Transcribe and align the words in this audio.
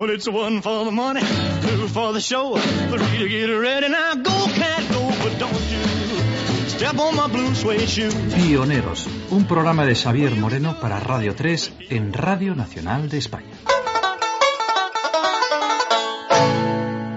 Well, 0.00 0.14
it's 0.14 0.28
one 0.28 0.62
for 0.62 0.84
the 0.84 0.92
money, 0.92 1.22
two 1.60 1.88
for 1.88 2.12
the 2.12 2.20
show, 2.20 2.56
three 2.56 3.18
to 3.18 3.28
get 3.28 3.46
ready. 3.46 3.88
Now 3.88 4.14
go, 4.14 4.46
cat, 4.54 4.88
go, 4.92 5.08
but 5.24 5.36
don't 5.40 5.70
you 5.72 6.68
step 6.68 6.96
on 7.00 7.16
my 7.16 7.26
blue 7.26 7.52
suede 7.52 7.88
shoe. 7.88 8.08
Pioneros, 8.32 9.08
un 9.32 9.44
programa 9.48 9.84
de 9.84 9.96
Xavier 9.96 10.36
Moreno 10.36 10.78
para 10.80 11.00
Radio 11.00 11.34
3 11.34 11.74
en 11.90 12.12
Radio 12.12 12.54
Nacional 12.54 13.08
de 13.08 13.18
España. 13.18 13.50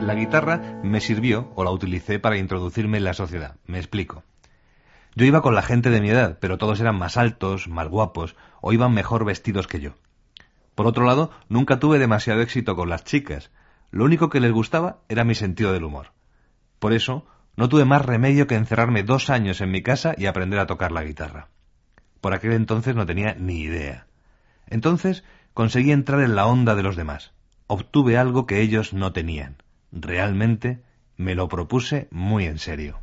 La 0.02 0.16
guitarra 0.16 0.80
me 0.82 1.02
sirvió 1.02 1.52
o 1.54 1.64
la 1.64 1.70
utilicé 1.70 2.18
para 2.18 2.40
introducirme 2.40 2.98
en 2.98 3.04
la 3.04 3.14
sociedad. 3.14 3.58
Me 3.68 3.78
explico. 3.78 4.24
Yo 5.14 5.26
iba 5.26 5.44
con 5.44 5.54
la 5.54 5.62
gente 5.62 5.92
de 5.92 6.02
mi 6.02 6.10
edad, 6.10 6.40
pero 6.42 6.58
todos 6.58 6.80
eran 6.80 6.98
más 6.98 7.18
altos, 7.18 7.68
más 7.68 7.90
guapos, 7.90 8.36
o 8.60 8.74
iban 8.74 8.92
mejor 8.92 9.24
vestidos 9.24 9.68
que 9.68 9.82
yo. 9.82 9.92
Por 10.76 10.88
otro 10.88 11.06
lado, 11.06 11.32
nunca 11.50 11.80
tuve 11.80 12.00
demasiado 12.00 12.42
éxito 12.42 12.76
con 12.76 12.90
las 12.90 13.04
chicas. 13.04 13.52
Lo 13.92 14.06
único 14.06 14.30
que 14.30 14.40
les 14.40 14.52
gustaba 14.52 15.00
era 15.10 15.24
mi 15.24 15.36
sentido 15.36 15.74
del 15.74 15.84
humor. 15.84 16.14
Por 16.80 16.94
eso, 16.94 17.26
no 17.56 17.70
tuve 17.70 17.86
más 17.86 18.06
remedio 18.06 18.48
que 18.48 18.56
encerrarme 18.56 19.04
dos 19.04 19.30
años 19.30 19.62
en 19.62 19.72
mi 19.72 19.84
casa 19.84 20.16
y 20.18 20.26
aprender 20.26 20.60
a 20.60 20.68
tocar 20.68 20.92
la 20.92 21.04
guitarra. 21.04 21.50
Por 22.22 22.34
aquel 22.34 22.54
entonces 22.54 22.96
no 22.96 23.06
tenía 23.06 23.36
ni 23.36 23.62
idea. 23.62 24.08
Entonces 24.68 25.24
conseguí 25.54 25.92
entrar 25.92 26.22
en 26.22 26.36
la 26.36 26.46
onda 26.46 26.76
de 26.76 26.84
los 26.84 26.96
demás. 26.96 27.34
Obtuve 27.68 28.18
algo 28.18 28.46
que 28.46 28.62
ellos 28.62 28.94
no 28.94 29.12
tenían. 29.12 29.58
Realmente 29.92 30.82
me 31.18 31.36
lo 31.36 31.50
propuse 31.50 32.08
muy 32.12 32.46
en 32.46 32.58
serio. 32.58 33.00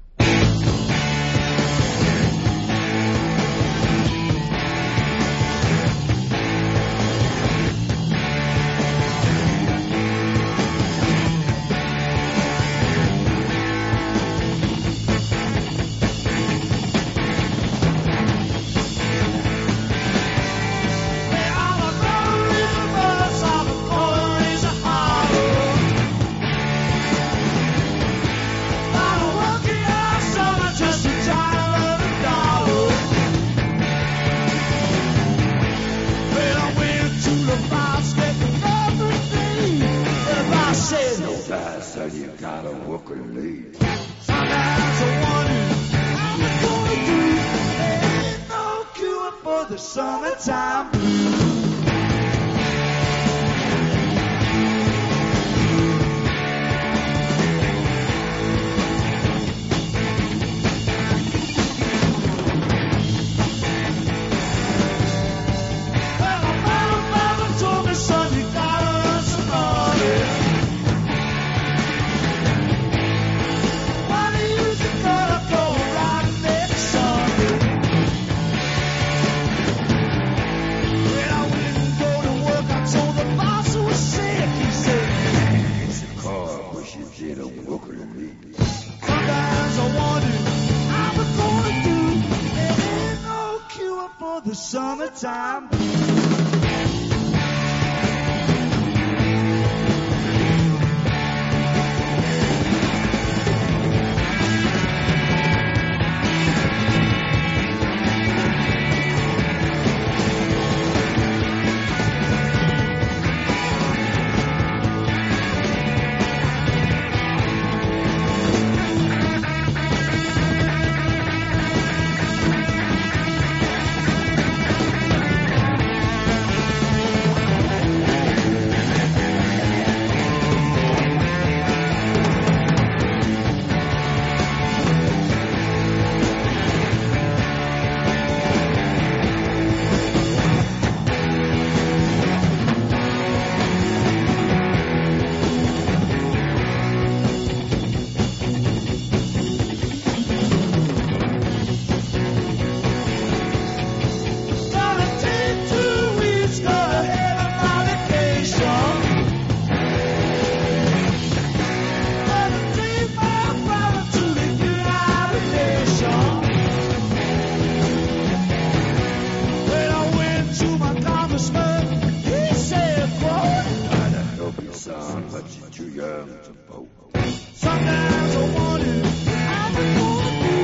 Sometimes 177.55 178.37
I 178.37 178.55
wonder 178.55 179.09
how 179.29 179.69
it's 179.71 179.99
gonna 179.99 180.33
be. 180.43 180.57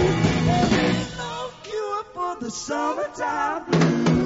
There's 0.76 1.16
no 1.18 1.50
cure 1.62 2.04
for 2.14 2.36
the 2.40 2.50
summertime 2.50 3.64
blues. 3.70 4.23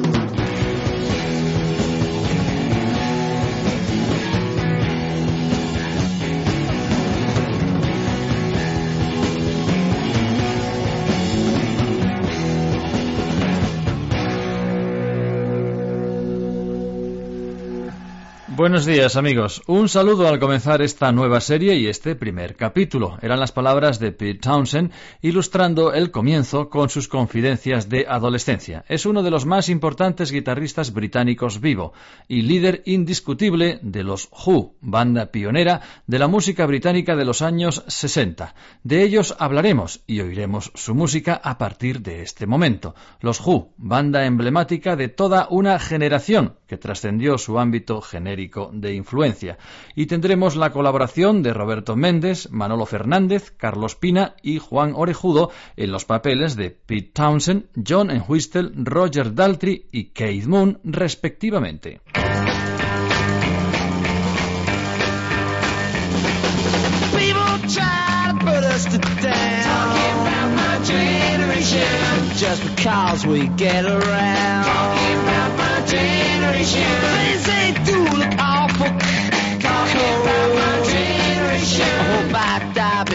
Buenos 18.59 18.85
días 18.85 19.15
amigos, 19.15 19.63
un 19.69 19.89
saludo 19.89 20.27
al 20.27 20.41
comenzar 20.41 20.83
esta 20.83 21.13
nueva 21.13 21.41
serie 21.41 21.77
y 21.77 21.87
este 21.87 22.17
primer 22.17 22.57
capítulo. 22.57 23.17
Eran 23.23 23.39
las 23.39 23.53
palabras 23.53 24.01
de 24.01 24.11
Pete 24.11 24.41
Townsend 24.41 24.91
ilustrando 25.23 25.93
el 25.95 26.11
comienzo 26.11 26.69
con 26.69 26.89
sus 26.89 27.07
confidencias 27.07 27.89
de 27.89 28.07
adolescencia. 28.09 28.85
Es 28.89 29.07
uno 29.07 29.23
de 29.23 29.31
los 29.31 29.47
más 29.47 29.69
importantes 29.69 30.33
guitarristas 30.33 30.93
británicos 30.93 31.61
vivo 31.61 31.93
y 32.27 32.43
líder 32.43 32.83
indiscutible 32.85 33.79
de 33.81 34.03
los 34.03 34.29
Who, 34.45 34.75
banda 34.81 35.27
pionera 35.27 35.81
de 36.09 36.19
la 36.19 36.27
música 36.27 36.67
británica 36.67 37.15
de 37.15 37.27
los 37.27 37.43
años 37.43 37.85
60. 37.87 38.57
De 38.83 39.05
ellos 39.05 39.37
hablaremos 39.39 40.03
y 40.05 40.19
oiremos 40.19 40.73
su 40.75 40.97
música 40.97 41.41
a 41.45 41.59
partir 41.59 42.03
de 42.03 42.23
este 42.23 42.49
momento. 42.49 42.97
Los 43.21 43.41
Who, 43.41 43.73
banda 43.77 44.27
emblemática 44.27 44.97
de 44.97 45.07
toda 45.07 45.47
una 45.49 45.79
generación 45.79 46.57
que 46.67 46.77
trascendió 46.77 47.39
su 47.39 47.61
ámbito 47.61 48.01
genérico 48.01 48.48
de 48.73 48.95
influencia. 48.95 49.59
Y 49.95 50.07
tendremos 50.07 50.57
la 50.57 50.71
colaboración 50.71 51.43
de 51.43 51.53
Roberto 51.53 51.97
Méndez, 51.97 52.49
Manolo 52.51 52.87
Fernández, 52.87 53.53
Carlos 53.57 53.95
Pina 53.95 54.35
y 54.43 54.59
Juan 54.59 54.93
Orejudo 54.95 55.51
en 55.77 55.93
los 55.93 56.05
papeles 56.05 56.57
de 56.57 56.71
Pete 56.71 57.11
Townsend, 57.13 57.67
John 57.87 58.11
Entwistle, 58.11 58.71
Roger 58.75 59.35
Daltrey 59.35 59.87
y 59.93 60.05
Keith 60.11 60.47
Moon, 60.47 60.81
respectivamente. 60.83 62.01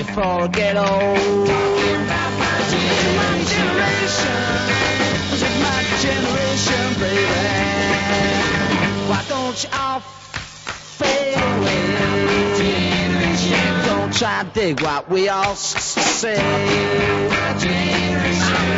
Before 0.05 0.23
I 0.23 0.47
get 0.47 0.75
old. 0.75 1.47
Talking 1.47 2.01
about 2.05 2.31
my 2.39 2.59
generation. 3.53 4.37
My 5.63 5.79
generation, 6.03 6.85
baby. 6.99 7.43
Why 9.09 9.21
don't 9.29 9.63
you 9.63 9.69
all 9.73 9.99
fade 9.99 11.37
away? 11.37 11.81
Don't 13.85 14.13
try 14.13 14.43
to 14.43 14.49
dig 14.49 14.81
what 14.81 15.09
we 15.09 15.29
all 15.29 15.55
say. 15.55 16.37
I'm 16.37 17.19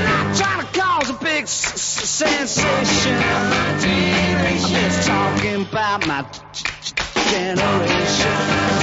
not 0.04 0.36
trying 0.36 0.66
to 0.66 0.80
cause 0.80 1.10
a 1.10 1.14
big 1.14 1.48
sensation. 1.48 3.14
I'm 3.14 3.80
just 4.60 5.08
talking 5.08 5.62
about 5.62 6.08
my 6.08 6.26
generation. 7.32 8.75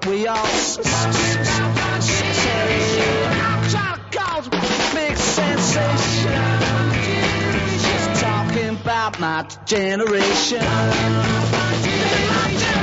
dig 0.00 0.06
what 0.06 0.06
we 0.06 0.26
all 0.26 0.36
s- 0.46 0.78
s- 0.78 1.06
s- 1.06 2.04
say. 2.04 3.32
I'm 3.32 3.70
trying 3.70 3.96
to 3.96 4.18
cause 4.18 4.46
a 4.46 4.94
big 4.94 5.16
sensation. 5.16 6.32
Just 7.80 8.20
talking 8.22 8.68
about 8.80 9.20
my 9.20 9.46
generation. 9.66 10.60
This 10.60 12.12
is 12.12 12.28
my 12.30 12.48
generation. 12.58 12.81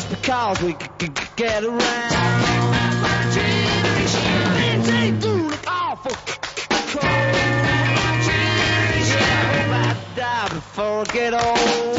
Just 0.00 0.22
because 0.22 0.62
we 0.62 0.72
c- 0.72 0.78
c- 1.02 1.08
get 1.36 1.62
around. 1.62 1.80
Things 4.56 4.88
ain't 4.88 5.20
do 5.20 5.28
look 5.50 5.66
awful 5.70 6.12
cold. 6.12 7.04
Yeah, 9.04 9.20
I 9.20 9.44
hope 9.52 9.72
I 9.74 10.14
die 10.16 10.48
before 10.54 11.00
I 11.00 11.04
get 11.12 11.34
old. 11.34 11.89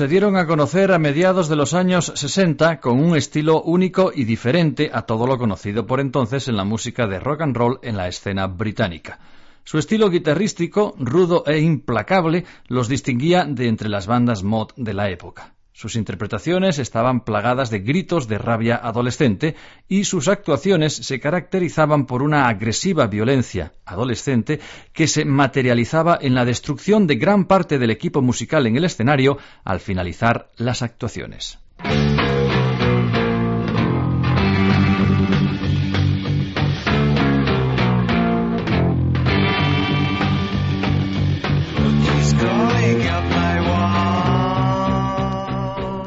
Se 0.00 0.08
dieron 0.08 0.38
a 0.38 0.46
conocer 0.46 0.92
a 0.92 0.98
mediados 0.98 1.50
de 1.50 1.56
los 1.56 1.74
años 1.74 2.10
60 2.14 2.80
con 2.80 2.98
un 2.98 3.18
estilo 3.18 3.60
único 3.60 4.12
y 4.14 4.24
diferente 4.24 4.90
a 4.90 5.02
todo 5.02 5.26
lo 5.26 5.36
conocido 5.36 5.86
por 5.86 6.00
entonces 6.00 6.48
en 6.48 6.56
la 6.56 6.64
música 6.64 7.06
de 7.06 7.20
rock 7.20 7.42
and 7.42 7.54
roll 7.54 7.78
en 7.82 7.98
la 7.98 8.08
escena 8.08 8.46
británica. 8.46 9.18
Su 9.62 9.76
estilo 9.76 10.08
guitarrístico, 10.08 10.94
rudo 10.98 11.44
e 11.46 11.58
implacable, 11.58 12.46
los 12.66 12.88
distinguía 12.88 13.44
de 13.44 13.68
entre 13.68 13.90
las 13.90 14.06
bandas 14.06 14.42
mod 14.42 14.68
de 14.74 14.94
la 14.94 15.10
época. 15.10 15.52
Sus 15.80 15.96
interpretaciones 15.96 16.78
estaban 16.78 17.24
plagadas 17.24 17.70
de 17.70 17.78
gritos 17.78 18.28
de 18.28 18.36
rabia 18.36 18.76
adolescente 18.76 19.56
y 19.88 20.04
sus 20.04 20.28
actuaciones 20.28 20.92
se 20.94 21.20
caracterizaban 21.20 22.04
por 22.04 22.22
una 22.22 22.48
agresiva 22.48 23.06
violencia 23.06 23.72
adolescente 23.86 24.60
que 24.92 25.06
se 25.06 25.24
materializaba 25.24 26.18
en 26.20 26.34
la 26.34 26.44
destrucción 26.44 27.06
de 27.06 27.14
gran 27.14 27.46
parte 27.46 27.78
del 27.78 27.88
equipo 27.88 28.20
musical 28.20 28.66
en 28.66 28.76
el 28.76 28.84
escenario 28.84 29.38
al 29.64 29.80
finalizar 29.80 30.50
las 30.58 30.82
actuaciones. 30.82 31.58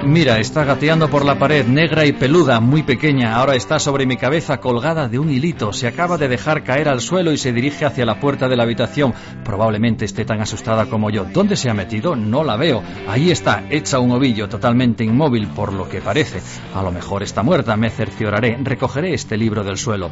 Mira, 0.05 0.39
está 0.39 0.65
gateando 0.65 1.09
por 1.09 1.23
la 1.23 1.39
pared, 1.39 1.65
negra 1.65 2.05
y 2.05 2.11
peluda, 2.11 2.59
muy 2.59 2.83
pequeña. 2.83 3.35
Ahora 3.35 3.55
está 3.55 3.79
sobre 3.79 4.05
mi 4.05 4.17
cabeza 4.17 4.59
colgada 4.59 5.07
de 5.07 5.17
un 5.17 5.29
hilito. 5.29 5.71
Se 5.71 5.87
acaba 5.87 6.17
de 6.17 6.27
dejar 6.27 6.63
caer 6.63 6.89
al 6.89 6.99
suelo 6.99 7.31
y 7.31 7.37
se 7.37 7.53
dirige 7.53 7.85
hacia 7.85 8.05
la 8.05 8.19
puerta 8.19 8.49
de 8.49 8.57
la 8.57 8.63
habitación. 8.63 9.13
Probablemente 9.45 10.05
esté 10.05 10.25
tan 10.25 10.41
asustada 10.41 10.87
como 10.87 11.09
yo. 11.09 11.25
¿Dónde 11.25 11.55
se 11.55 11.69
ha 11.69 11.73
metido? 11.73 12.15
No 12.15 12.43
la 12.43 12.57
veo. 12.57 12.83
Ahí 13.07 13.31
está, 13.31 13.63
hecha 13.69 13.99
un 13.99 14.11
ovillo, 14.11 14.49
totalmente 14.49 15.03
inmóvil, 15.03 15.47
por 15.47 15.71
lo 15.71 15.87
que 15.87 16.01
parece. 16.01 16.41
A 16.75 16.83
lo 16.83 16.91
mejor 16.91 17.23
está 17.23 17.41
muerta, 17.41 17.77
me 17.77 17.89
cercioraré. 17.89 18.57
Recogeré 18.61 19.13
este 19.13 19.37
libro 19.37 19.63
del 19.63 19.77
suelo. 19.77 20.11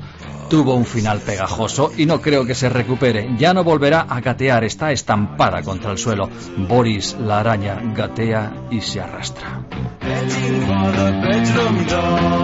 Tuvo 0.49 0.73
un 0.73 0.85
final 0.85 1.19
pegajoso 1.19 1.91
y 1.97 2.05
no 2.05 2.21
creo 2.21 2.45
que 2.45 2.55
se 2.55 2.69
recupere. 2.69 3.29
Ya 3.37 3.53
no 3.53 3.63
volverá 3.63 4.01
a 4.01 4.19
gatear, 4.21 4.63
está 4.63 4.91
estampada 4.91 5.61
contra 5.61 5.91
el 5.91 5.97
suelo. 5.97 6.29
Boris, 6.57 7.15
la 7.19 7.39
araña, 7.39 7.79
gatea 7.93 8.53
y 8.71 8.81
se 8.81 8.99
arrastra. 8.99 9.61
Heading 10.01 10.61
for 10.61 10.91
the 10.97 11.09
bedroom 11.23 11.77
door. 11.85 12.41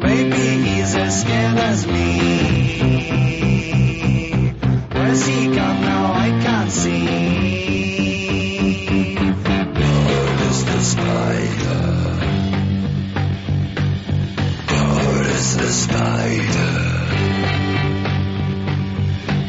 Maybe 0.00 0.44
he's 0.64 0.94
as 0.94 1.20
scared 1.22 1.58
as 1.58 1.86
me. 1.86 2.08
Where's 4.92 5.26
he 5.26 5.46
gone 5.46 5.80
now? 5.80 6.12
I 6.12 6.28
can't 6.44 6.70
see. 6.70 7.06
Where 9.74 10.34
is 10.50 10.58
the 10.64 10.80
spider? 10.92 11.84
Where 14.70 15.22
is 15.36 15.56
the 15.56 15.70
spider? 15.84 16.74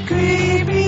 Creepy, 0.08 0.79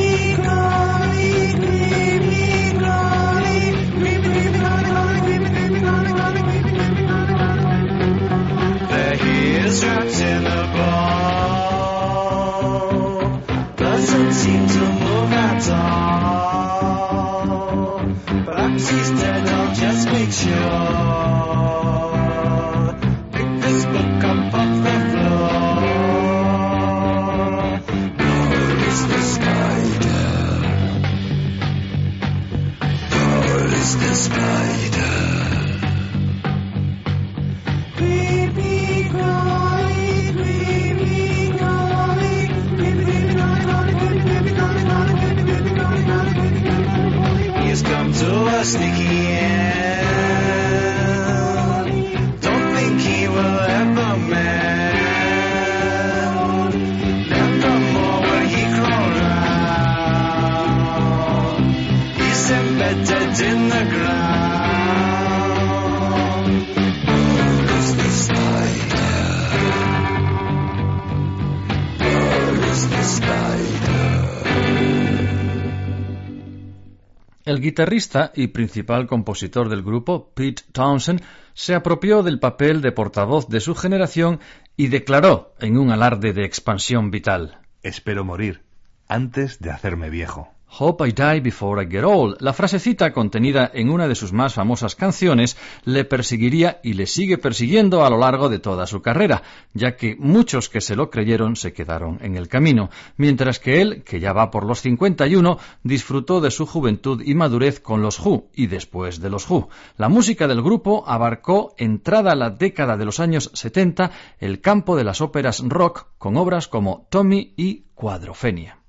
guitarrista 77.61 78.31
y 78.35 78.47
principal 78.47 79.07
compositor 79.07 79.69
del 79.69 79.83
grupo, 79.83 80.31
Pete 80.33 80.63
Townsend, 80.71 81.21
se 81.53 81.75
apropió 81.75 82.23
del 82.23 82.39
papel 82.39 82.81
de 82.81 82.91
portavoz 82.91 83.47
de 83.47 83.59
su 83.59 83.75
generación 83.75 84.39
y 84.75 84.87
declaró 84.87 85.53
en 85.59 85.77
un 85.77 85.91
alarde 85.91 86.33
de 86.33 86.43
expansión 86.43 87.11
vital. 87.11 87.59
Espero 87.83 88.25
morir 88.25 88.63
antes 89.07 89.59
de 89.59 89.71
hacerme 89.71 90.09
viejo. 90.09 90.49
Hope 90.79 91.05
I 91.05 91.11
die 91.11 91.41
before 91.41 91.83
I 91.83 91.85
get 91.85 92.05
old. 92.05 92.37
La 92.39 92.53
frasecita 92.53 93.11
contenida 93.11 93.69
en 93.73 93.89
una 93.89 94.07
de 94.07 94.15
sus 94.15 94.31
más 94.31 94.53
famosas 94.53 94.95
canciones 94.95 95.57
le 95.83 96.05
perseguiría 96.05 96.79
y 96.81 96.93
le 96.93 97.07
sigue 97.07 97.37
persiguiendo 97.37 98.05
a 98.05 98.09
lo 98.09 98.17
largo 98.17 98.47
de 98.47 98.59
toda 98.59 98.87
su 98.87 99.01
carrera, 99.01 99.43
ya 99.73 99.97
que 99.97 100.15
muchos 100.17 100.69
que 100.69 100.79
se 100.79 100.95
lo 100.95 101.09
creyeron 101.09 101.57
se 101.57 101.73
quedaron 101.73 102.19
en 102.21 102.37
el 102.37 102.47
camino, 102.47 102.89
mientras 103.17 103.59
que 103.59 103.81
él, 103.81 104.03
que 104.03 104.21
ya 104.21 104.31
va 104.31 104.49
por 104.49 104.65
los 104.65 104.79
51, 104.79 105.59
disfrutó 105.83 106.39
de 106.39 106.51
su 106.51 106.65
juventud 106.65 107.21
y 107.21 107.35
madurez 107.35 107.81
con 107.81 108.01
los 108.01 108.17
Who 108.19 108.47
y 108.53 108.67
después 108.67 109.19
de 109.19 109.29
los 109.29 109.49
Who. 109.49 109.67
La 109.97 110.07
música 110.07 110.47
del 110.47 110.61
grupo 110.61 111.03
abarcó, 111.05 111.75
entrada 111.77 112.33
la 112.33 112.49
década 112.49 112.95
de 112.95 113.03
los 113.03 113.19
años 113.19 113.51
70, 113.53 114.11
el 114.39 114.61
campo 114.61 114.95
de 114.95 115.03
las 115.03 115.19
óperas 115.19 115.61
rock 115.67 116.07
con 116.17 116.37
obras 116.37 116.69
como 116.69 117.07
Tommy 117.09 117.53
y 117.57 117.87
Cuadrofenia. 117.93 118.80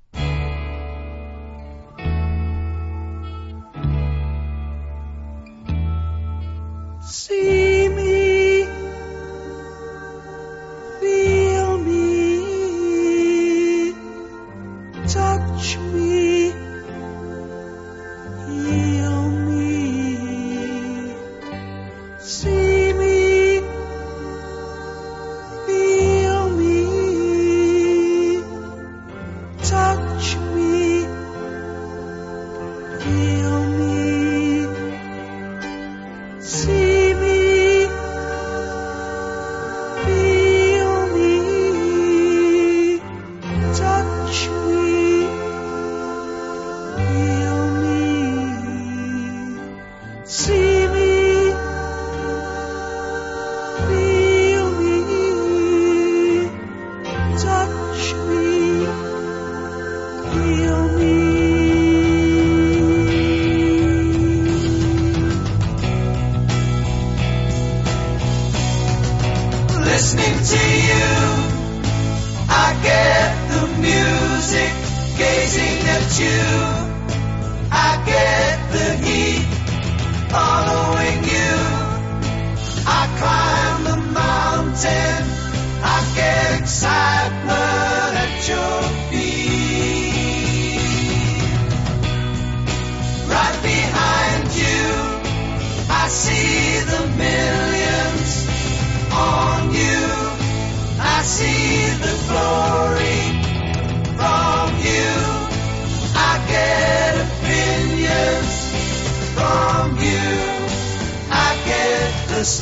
See 7.13 7.91
me, 7.91 8.02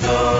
get 0.00 0.39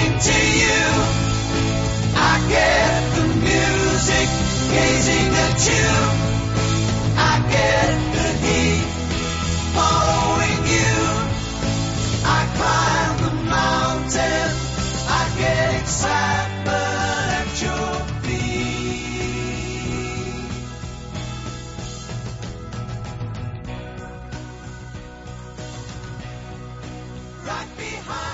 Listening 0.00 0.18
to 0.18 0.38
you, 0.56 0.80
I 2.16 2.40
get 2.48 3.14
the 3.16 3.26
music, 3.36 4.28
gazing 4.72 5.30
at 5.44 5.60
you. 5.68 5.90
I 7.16 7.34
get 7.50 7.92
the 8.16 8.28
heat, 8.40 8.86
following 9.76 10.62
you. 10.72 10.96
I 12.24 12.40
climb 12.56 13.16
the 13.26 13.32
mountain, 13.44 14.48
I 15.06 15.22
get 15.38 15.68
excitement 15.82 17.28
at 17.40 17.62
your 17.62 17.92
feet. 18.22 18.80
Right 27.44 27.70
behind 27.76 28.29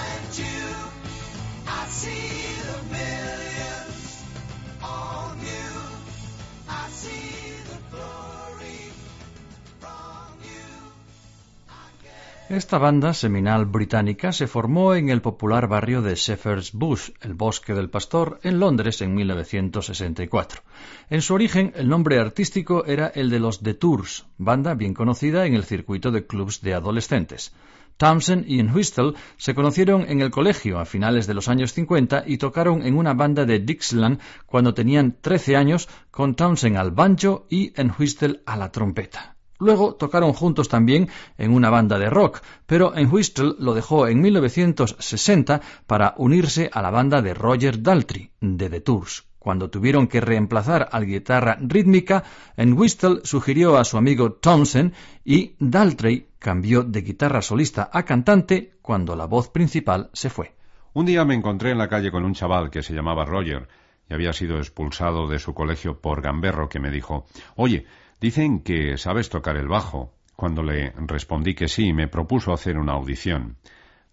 Esta 12.49 12.79
banda 12.79 13.13
seminal 13.13 13.67
británica 13.67 14.31
se 14.31 14.47
formó 14.47 14.95
en 14.95 15.09
el 15.09 15.21
popular 15.21 15.67
barrio 15.67 16.01
de 16.01 16.15
Shepherd's 16.15 16.71
Bush, 16.71 17.11
el 17.21 17.35
Bosque 17.35 17.75
del 17.75 17.91
Pastor, 17.91 18.39
en 18.45 18.61
Londres 18.61 19.03
en 19.03 19.17
1964. 19.17 20.63
En 21.11 21.23
su 21.23 21.35
origen, 21.35 21.73
el 21.75 21.89
nombre 21.89 22.21
artístico 22.21 22.85
era 22.87 23.09
el 23.09 23.31
de 23.31 23.41
los 23.41 23.65
The 23.65 23.75
Tours, 23.75 24.27
banda 24.39 24.75
bien 24.75 24.95
conocida 24.95 25.45
en 25.45 25.55
el 25.55 25.65
circuito 25.65 26.13
de 26.13 26.25
clubs 26.25 26.61
de 26.61 26.75
adolescentes. 26.75 27.53
Townsend 27.97 28.45
y 28.47 28.63
Whistle 28.63 29.15
se 29.37 29.57
conocieron 29.57 30.03
en 30.03 30.21
el 30.21 30.31
colegio 30.31 30.79
a 30.79 30.85
finales 30.85 31.27
de 31.27 31.35
los 31.35 31.49
años 31.49 31.73
50 31.73 32.23
y 32.29 32.39
tocaron 32.39 32.87
en 32.87 32.97
una 32.97 33.15
banda 33.15 33.45
de 33.45 33.59
Dixieland 33.59 34.21
cuando 34.47 34.73
tenían 34.73 35.17
13 35.21 35.57
años 35.57 35.89
con 36.13 36.37
Townsend 36.37 36.77
al 36.77 36.93
banjo 36.93 37.49
y 37.51 37.73
Whistle 37.99 38.43
a 38.47 38.57
la 38.57 38.71
trompeta. 38.71 39.36
Luego 39.59 39.95
tocaron 39.95 40.33
juntos 40.33 40.69
también 40.69 41.09
en 41.39 41.53
una 41.53 41.71
banda 41.71 41.99
de 41.99 42.11
rock, 42.11 42.43
pero 42.67 42.93
Whistle 43.11 43.55
lo 43.59 43.75
dejó 43.75 44.09
en 44.09 44.21
1960 44.21 45.61
para 45.87 46.15
unirse 46.19 46.71
a 46.73 46.83
la 46.83 46.91
banda 46.91 47.23
de 47.23 47.35
Roger 47.35 47.83
Daltrey, 47.83 48.31
de 48.41 48.69
The 48.69 48.81
Tours. 48.81 49.25
Cuando 49.39 49.71
tuvieron 49.71 50.09
que 50.09 50.21
reemplazar 50.21 50.89
al 50.91 51.07
guitarra 51.07 51.57
rítmica, 51.61 52.25
Whistle 52.59 53.21
sugirió 53.23 53.77
a 53.79 53.85
su 53.85 53.97
amigo 53.97 54.33
Townsend 54.33 54.93
y 55.25 55.55
Daltrey 55.61 56.31
cambió 56.41 56.83
de 56.83 57.03
guitarra 57.03 57.41
solista 57.43 57.89
a 57.93 58.03
cantante 58.03 58.73
cuando 58.83 59.15
la 59.15 59.27
voz 59.27 59.49
principal 59.49 60.11
se 60.13 60.31
fue. 60.31 60.57
Un 60.95 61.07
día 61.07 61.25
me 61.25 61.35
encontré 61.35 61.71
en 61.71 61.79
la 61.79 61.89
calle 61.89 62.11
con 62.11 62.25
un 62.25 62.35
chaval 62.35 62.71
que 62.71 62.83
se 62.83 62.93
llamaba 62.93 63.25
Roger 63.25 63.69
y 64.11 64.15
había 64.15 64.33
sido 64.33 64.59
expulsado 64.59 65.29
de 65.29 65.39
su 65.39 65.55
colegio 65.55 66.01
por 66.01 66.23
gamberro 66.23 66.69
que 66.69 66.81
me 66.81 66.91
dijo, 66.91 67.27
oye, 67.55 67.87
dicen 68.21 68.61
que 68.61 68.97
sabes 68.99 69.29
tocar 69.29 69.57
el 69.57 69.69
bajo. 69.69 70.13
Cuando 70.35 70.63
le 70.63 70.93
respondí 70.97 71.55
que 71.55 71.69
sí, 71.69 71.93
me 71.93 72.09
propuso 72.09 72.53
hacer 72.53 72.79
una 72.79 72.93
audición. 72.93 73.57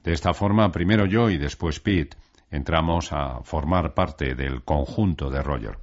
De 0.04 0.14
esta 0.14 0.34
forma, 0.34 0.72
primero 0.72 1.06
yo 1.06 1.30
y 1.30 1.38
después 1.38 1.80
Pete 1.80 2.18
entramos 2.50 3.12
a 3.12 3.42
formar 3.44 3.94
parte 3.94 4.36
del 4.36 4.64
conjunto 4.64 5.30
de 5.30 5.42
Roger. 5.42 5.78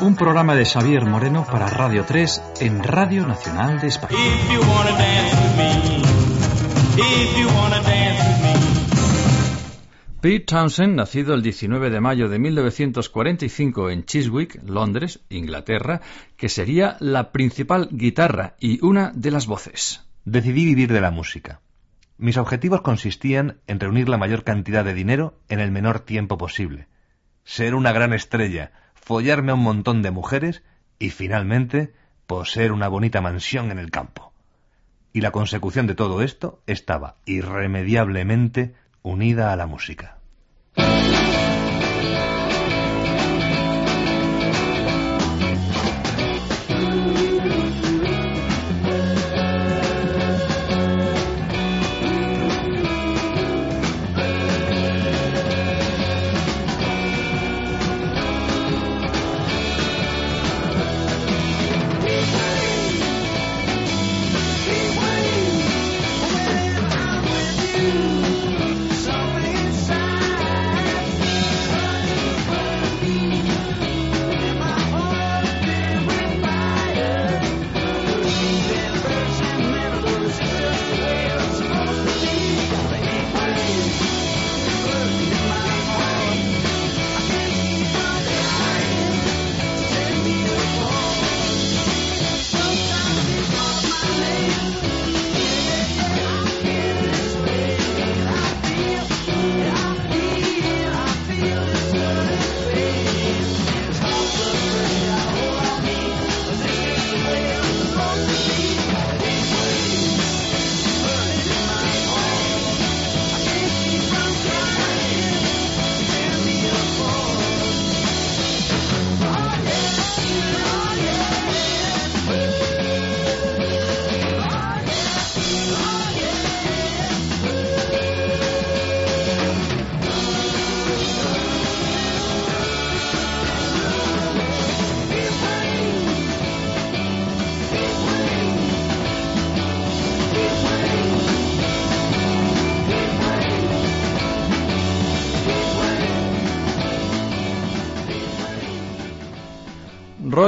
Un 0.00 0.16
programa 0.16 0.54
de 0.54 0.64
Xavier 0.64 1.04
Moreno 1.04 1.46
para 1.46 1.68
Radio 1.68 2.04
3 2.04 2.42
en 2.60 2.82
Radio 2.82 3.26
Nacional 3.26 3.80
de 3.80 3.88
España. 3.88 4.18
If 4.18 4.52
you 4.52 4.60
wanna 4.60 4.90
dance 4.90 5.36
with 5.36 5.56
me, 5.56 6.02
if 6.98 7.38
you 7.38 7.46
wanna 7.48 7.80
dance 7.82 8.22
with 8.22 8.42
me. 8.42 8.54
Pete 10.20 10.46
Townsend, 10.46 10.96
nacido 10.96 11.34
el 11.34 11.42
19 11.42 11.90
de 11.90 12.00
mayo 12.00 12.28
de 12.28 12.38
1945 12.38 13.90
en 13.90 14.04
Chiswick, 14.04 14.60
Londres, 14.66 15.20
Inglaterra, 15.28 16.00
que 16.36 16.48
sería 16.48 16.96
la 17.00 17.30
principal 17.30 17.88
guitarra 17.92 18.56
y 18.58 18.84
una 18.84 19.12
de 19.14 19.30
las 19.30 19.46
voces. 19.46 20.04
Decidí 20.24 20.64
vivir 20.64 20.92
de 20.92 21.00
la 21.00 21.10
música. 21.10 21.60
Mis 22.16 22.36
objetivos 22.36 22.80
consistían 22.80 23.60
en 23.66 23.80
reunir 23.80 24.08
la 24.08 24.18
mayor 24.18 24.44
cantidad 24.44 24.84
de 24.84 24.94
dinero 24.94 25.38
en 25.48 25.60
el 25.60 25.70
menor 25.70 26.00
tiempo 26.00 26.38
posible. 26.38 26.88
Ser 27.44 27.74
una 27.74 27.92
gran 27.92 28.14
estrella, 28.14 28.72
follarme 29.04 29.52
a 29.52 29.54
un 29.54 29.62
montón 29.62 30.00
de 30.00 30.10
mujeres 30.10 30.62
y 30.98 31.10
finalmente 31.10 31.92
poseer 32.26 32.72
una 32.72 32.88
bonita 32.88 33.20
mansión 33.20 33.70
en 33.70 33.78
el 33.78 33.90
campo. 33.90 34.32
Y 35.12 35.20
la 35.20 35.30
consecución 35.30 35.86
de 35.86 35.94
todo 35.94 36.22
esto 36.22 36.62
estaba 36.66 37.16
irremediablemente 37.26 38.74
unida 39.02 39.52
a 39.52 39.56
la 39.56 39.66
música. 39.66 40.18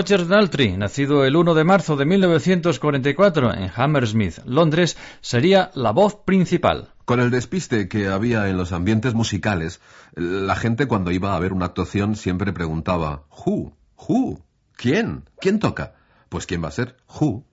Roger 0.06 0.28
Daltrey, 0.28 0.76
nacido 0.76 1.24
el 1.24 1.34
1 1.34 1.54
de 1.54 1.64
marzo 1.64 1.96
de 1.96 2.04
1944 2.04 3.54
en 3.54 3.72
Hammersmith, 3.74 4.38
Londres, 4.44 4.96
sería 5.20 5.72
la 5.74 5.90
voz 5.90 6.14
principal. 6.24 6.90
Con 7.04 7.18
el 7.18 7.32
despiste 7.32 7.88
que 7.88 8.06
había 8.06 8.48
en 8.48 8.56
los 8.56 8.70
ambientes 8.70 9.14
musicales, 9.14 9.80
la 10.14 10.54
gente 10.54 10.86
cuando 10.86 11.10
iba 11.10 11.34
a 11.34 11.40
ver 11.40 11.52
una 11.52 11.66
actuación 11.66 12.14
siempre 12.14 12.52
preguntaba 12.52 13.24
¿Who? 13.30 13.72
¿Who? 14.06 14.44
¿Quién? 14.76 15.24
¿Quién 15.40 15.58
toca? 15.58 15.94
Pues 16.28 16.46
¿quién 16.46 16.62
va 16.62 16.68
a 16.68 16.70
ser? 16.70 16.96
¿Who? 17.18 17.44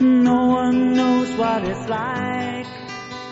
No 0.00 0.56
one 0.56 0.94
knows 0.94 1.36
what 1.36 1.64
it's 1.64 1.86
like 1.86 2.85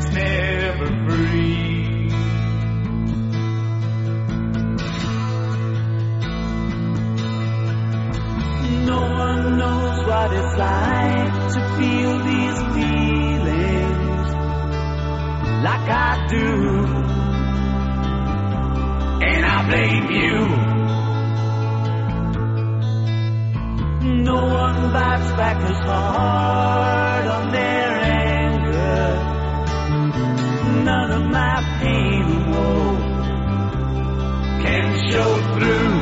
that's 0.00 0.14
never 0.14 0.86
free. 0.86 2.08
No 8.86 9.00
one 9.00 9.58
knows 9.58 10.06
what 10.06 10.32
it's 10.32 10.56
like 10.56 11.32
to 11.54 11.60
feel 11.76 12.18
these 12.30 12.58
feelings 12.74 14.28
like 15.64 15.88
I 15.88 16.26
do. 16.28 16.46
And 19.22 19.44
I 19.44 19.68
blame 19.68 20.10
you. 20.10 20.38
No 24.24 24.34
one 24.34 24.92
bites 24.92 25.30
back 25.32 25.56
as 25.56 25.78
hard 25.78 27.26
on 27.26 27.52
their 27.52 27.89
None 30.90 31.12
of 31.12 31.24
my 31.30 31.56
pain 31.80 32.22
and 32.36 32.50
woe 32.50 32.96
can 34.64 34.86
show 35.08 35.32
through. 35.54 35.99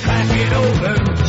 Crack 0.00 0.30
it 0.30 0.52
open 0.52 1.21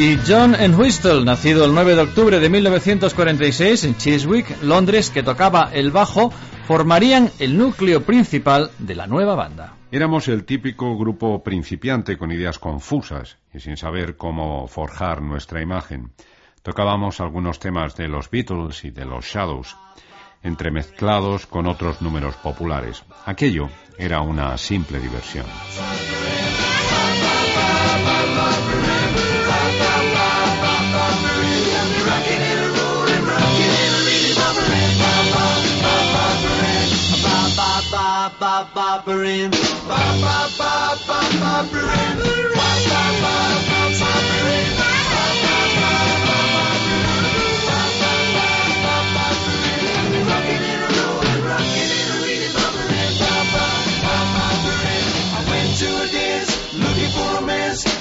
Y 0.00 0.18
John 0.26 0.54
Entwistle, 0.54 1.26
nacido 1.26 1.66
el 1.66 1.74
9 1.74 1.94
de 1.94 2.00
octubre 2.00 2.40
de 2.40 2.48
1946 2.48 3.84
en 3.84 3.96
Chiswick, 3.98 4.62
Londres, 4.62 5.10
que 5.10 5.22
tocaba 5.22 5.68
el 5.74 5.90
bajo, 5.90 6.30
formarían 6.66 7.30
el 7.38 7.58
núcleo 7.58 8.02
principal 8.02 8.70
de 8.78 8.94
la 8.94 9.06
nueva 9.06 9.34
banda. 9.34 9.74
Éramos 9.92 10.28
el 10.28 10.46
típico 10.46 10.96
grupo 10.96 11.42
principiante 11.42 12.16
con 12.16 12.32
ideas 12.32 12.58
confusas 12.58 13.36
y 13.52 13.60
sin 13.60 13.76
saber 13.76 14.16
cómo 14.16 14.66
forjar 14.68 15.20
nuestra 15.20 15.60
imagen. 15.60 16.12
Tocábamos 16.62 17.20
algunos 17.20 17.58
temas 17.58 17.94
de 17.94 18.08
los 18.08 18.30
Beatles 18.30 18.86
y 18.86 18.90
de 18.92 19.04
los 19.04 19.26
Shadows, 19.26 19.76
entremezclados 20.42 21.44
con 21.44 21.66
otros 21.66 22.00
números 22.00 22.36
populares. 22.36 23.04
Aquello 23.26 23.68
era 23.98 24.22
una 24.22 24.56
simple 24.56 24.98
diversión. 24.98 25.44
ba 38.60 38.68
ba 38.74 39.02
barin. 39.06 39.50
Ba 39.88 40.00
ba 40.20 40.38
ba 40.58 40.72
ba 41.08 41.20
ba 41.40 41.52
barin. 41.72 42.16
Ba 42.56 42.70
ba 42.88 43.04
ba 43.22 43.36
ba 43.68 43.80
ba 43.98 44.12
barin. 44.28 44.68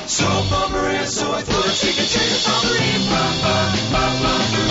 So 0.10 0.26
bummer 0.50 1.06
so 1.06 1.32
I 1.32 1.41
thought 1.43 1.69
she 1.69 1.93
could 1.93 2.10
change 2.10 2.34
the 2.34 2.39
bummer 2.50 2.76
in, 2.89 3.02
bum 3.08 3.34
bum 3.43 3.91
bum 3.93 4.13
bum. 4.24 4.68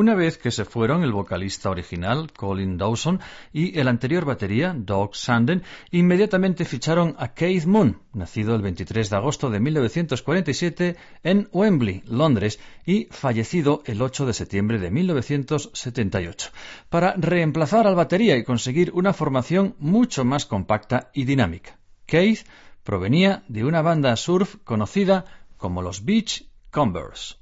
Una 0.00 0.14
vez 0.14 0.38
que 0.38 0.50
se 0.50 0.64
fueron 0.64 1.02
el 1.02 1.12
vocalista 1.12 1.68
original, 1.68 2.32
Colin 2.32 2.78
Dawson, 2.78 3.20
y 3.52 3.78
el 3.78 3.86
anterior 3.86 4.24
batería, 4.24 4.74
Doug 4.74 5.14
Sanden, 5.14 5.62
inmediatamente 5.90 6.64
ficharon 6.64 7.14
a 7.18 7.34
Keith 7.34 7.66
Moon, 7.66 8.00
nacido 8.14 8.54
el 8.54 8.62
23 8.62 9.10
de 9.10 9.16
agosto 9.16 9.50
de 9.50 9.60
1947 9.60 10.96
en 11.22 11.50
Wembley, 11.52 12.02
Londres, 12.06 12.58
y 12.86 13.08
fallecido 13.10 13.82
el 13.84 14.00
8 14.00 14.24
de 14.24 14.32
septiembre 14.32 14.78
de 14.78 14.90
1978, 14.90 16.48
para 16.88 17.12
reemplazar 17.18 17.86
al 17.86 17.94
batería 17.94 18.38
y 18.38 18.44
conseguir 18.44 18.92
una 18.94 19.12
formación 19.12 19.76
mucho 19.78 20.24
más 20.24 20.46
compacta 20.46 21.10
y 21.12 21.24
dinámica. 21.24 21.78
Keith 22.06 22.46
provenía 22.84 23.42
de 23.48 23.66
una 23.66 23.82
banda 23.82 24.16
surf 24.16 24.56
conocida 24.64 25.26
como 25.58 25.82
los 25.82 26.06
Beach 26.06 26.46
Combers. 26.70 27.39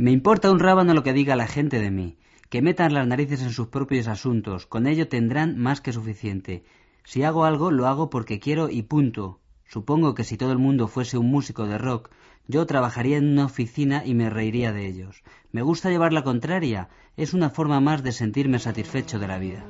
Me 0.00 0.12
importa 0.12 0.52
un 0.52 0.60
rábano 0.60 0.94
lo 0.94 1.02
que 1.02 1.12
diga 1.12 1.34
la 1.34 1.48
gente 1.48 1.80
de 1.80 1.90
mí. 1.90 2.18
Que 2.50 2.62
metan 2.62 2.94
las 2.94 3.08
narices 3.08 3.42
en 3.42 3.50
sus 3.50 3.66
propios 3.66 4.06
asuntos. 4.06 4.64
Con 4.64 4.86
ello 4.86 5.08
tendrán 5.08 5.58
más 5.58 5.80
que 5.80 5.92
suficiente. 5.92 6.62
Si 7.02 7.24
hago 7.24 7.44
algo, 7.44 7.72
lo 7.72 7.88
hago 7.88 8.08
porque 8.08 8.38
quiero 8.38 8.70
y 8.70 8.82
punto. 8.82 9.40
Supongo 9.66 10.14
que 10.14 10.22
si 10.22 10.36
todo 10.36 10.52
el 10.52 10.58
mundo 10.58 10.86
fuese 10.86 11.18
un 11.18 11.28
músico 11.28 11.66
de 11.66 11.78
rock, 11.78 12.10
yo 12.46 12.64
trabajaría 12.64 13.16
en 13.16 13.28
una 13.28 13.46
oficina 13.46 14.04
y 14.06 14.14
me 14.14 14.30
reiría 14.30 14.72
de 14.72 14.86
ellos. 14.86 15.24
Me 15.50 15.62
gusta 15.62 15.90
llevar 15.90 16.12
la 16.12 16.22
contraria. 16.22 16.90
Es 17.16 17.34
una 17.34 17.50
forma 17.50 17.80
más 17.80 18.04
de 18.04 18.12
sentirme 18.12 18.60
satisfecho 18.60 19.18
de 19.18 19.26
la 19.26 19.40
vida. 19.40 19.64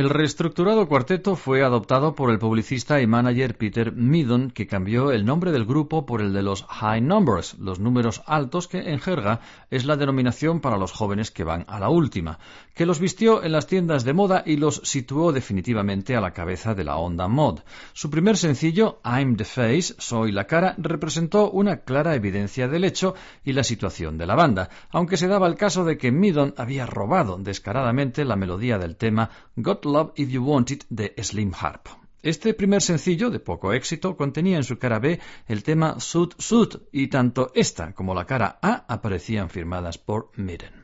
El 0.00 0.08
reestructurado 0.08 0.88
cuarteto 0.88 1.36
fue 1.36 1.62
adoptado 1.62 2.14
por 2.14 2.30
el 2.30 2.38
publicista 2.38 3.02
y 3.02 3.06
manager 3.06 3.58
Peter 3.58 3.92
Meadon, 3.92 4.50
que 4.50 4.66
cambió 4.66 5.12
el 5.12 5.26
nombre 5.26 5.52
del 5.52 5.66
grupo 5.66 6.06
por 6.06 6.22
el 6.22 6.32
de 6.32 6.42
los 6.42 6.64
High 6.64 7.02
Numbers, 7.02 7.58
los 7.58 7.80
números 7.80 8.22
altos, 8.24 8.66
que 8.66 8.78
en 8.78 8.98
jerga 8.98 9.40
es 9.68 9.84
la 9.84 9.98
denominación 9.98 10.60
para 10.60 10.78
los 10.78 10.92
jóvenes 10.92 11.30
que 11.30 11.44
van 11.44 11.66
a 11.68 11.78
la 11.78 11.90
última, 11.90 12.38
que 12.74 12.86
los 12.86 12.98
vistió 12.98 13.44
en 13.44 13.52
las 13.52 13.66
tiendas 13.66 14.04
de 14.04 14.14
moda 14.14 14.42
y 14.46 14.56
los 14.56 14.80
situó 14.84 15.32
definitivamente 15.32 16.16
a 16.16 16.22
la 16.22 16.32
cabeza 16.32 16.74
de 16.74 16.84
la 16.84 16.96
onda 16.96 17.28
mod. 17.28 17.58
Su 17.92 18.08
primer 18.08 18.38
sencillo, 18.38 19.00
I'm 19.04 19.36
the 19.36 19.44
Face, 19.44 19.96
Soy 19.98 20.32
la 20.32 20.46
cara, 20.46 20.76
representó 20.78 21.50
una 21.50 21.82
clara 21.82 22.14
evidencia 22.14 22.68
del 22.68 22.84
hecho 22.84 23.14
y 23.44 23.52
la 23.52 23.64
situación 23.64 24.16
de 24.16 24.24
la 24.24 24.34
banda, 24.34 24.70
aunque 24.92 25.18
se 25.18 25.28
daba 25.28 25.46
el 25.46 25.56
caso 25.56 25.84
de 25.84 25.98
que 25.98 26.10
Meadon 26.10 26.54
había 26.56 26.86
robado 26.86 27.36
descaradamente 27.36 28.24
la 28.24 28.36
melodía 28.36 28.78
del 28.78 28.96
tema 28.96 29.28
Got 29.56 29.89
Love 29.90 30.12
If 30.16 30.30
You 30.30 30.44
Want 30.44 30.70
It 30.70 30.84
de 30.88 31.14
Slim 31.22 31.52
Harp. 31.58 31.88
Este 32.22 32.54
primer 32.54 32.82
sencillo, 32.82 33.30
de 33.30 33.40
poco 33.40 33.72
éxito, 33.72 34.16
contenía 34.16 34.56
en 34.56 34.64
su 34.64 34.78
cara 34.78 34.98
B 34.98 35.18
el 35.48 35.62
tema 35.62 35.98
Suit 36.00 36.34
Suit, 36.38 36.76
y 36.92 37.08
tanto 37.08 37.50
esta 37.54 37.92
como 37.94 38.14
la 38.14 38.26
cara 38.26 38.58
A 38.62 38.84
aparecían 38.88 39.48
firmadas 39.48 39.98
por 39.98 40.30
Midden. 40.36 40.79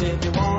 If 0.00 0.24
you 0.24 0.30
want 0.32 0.57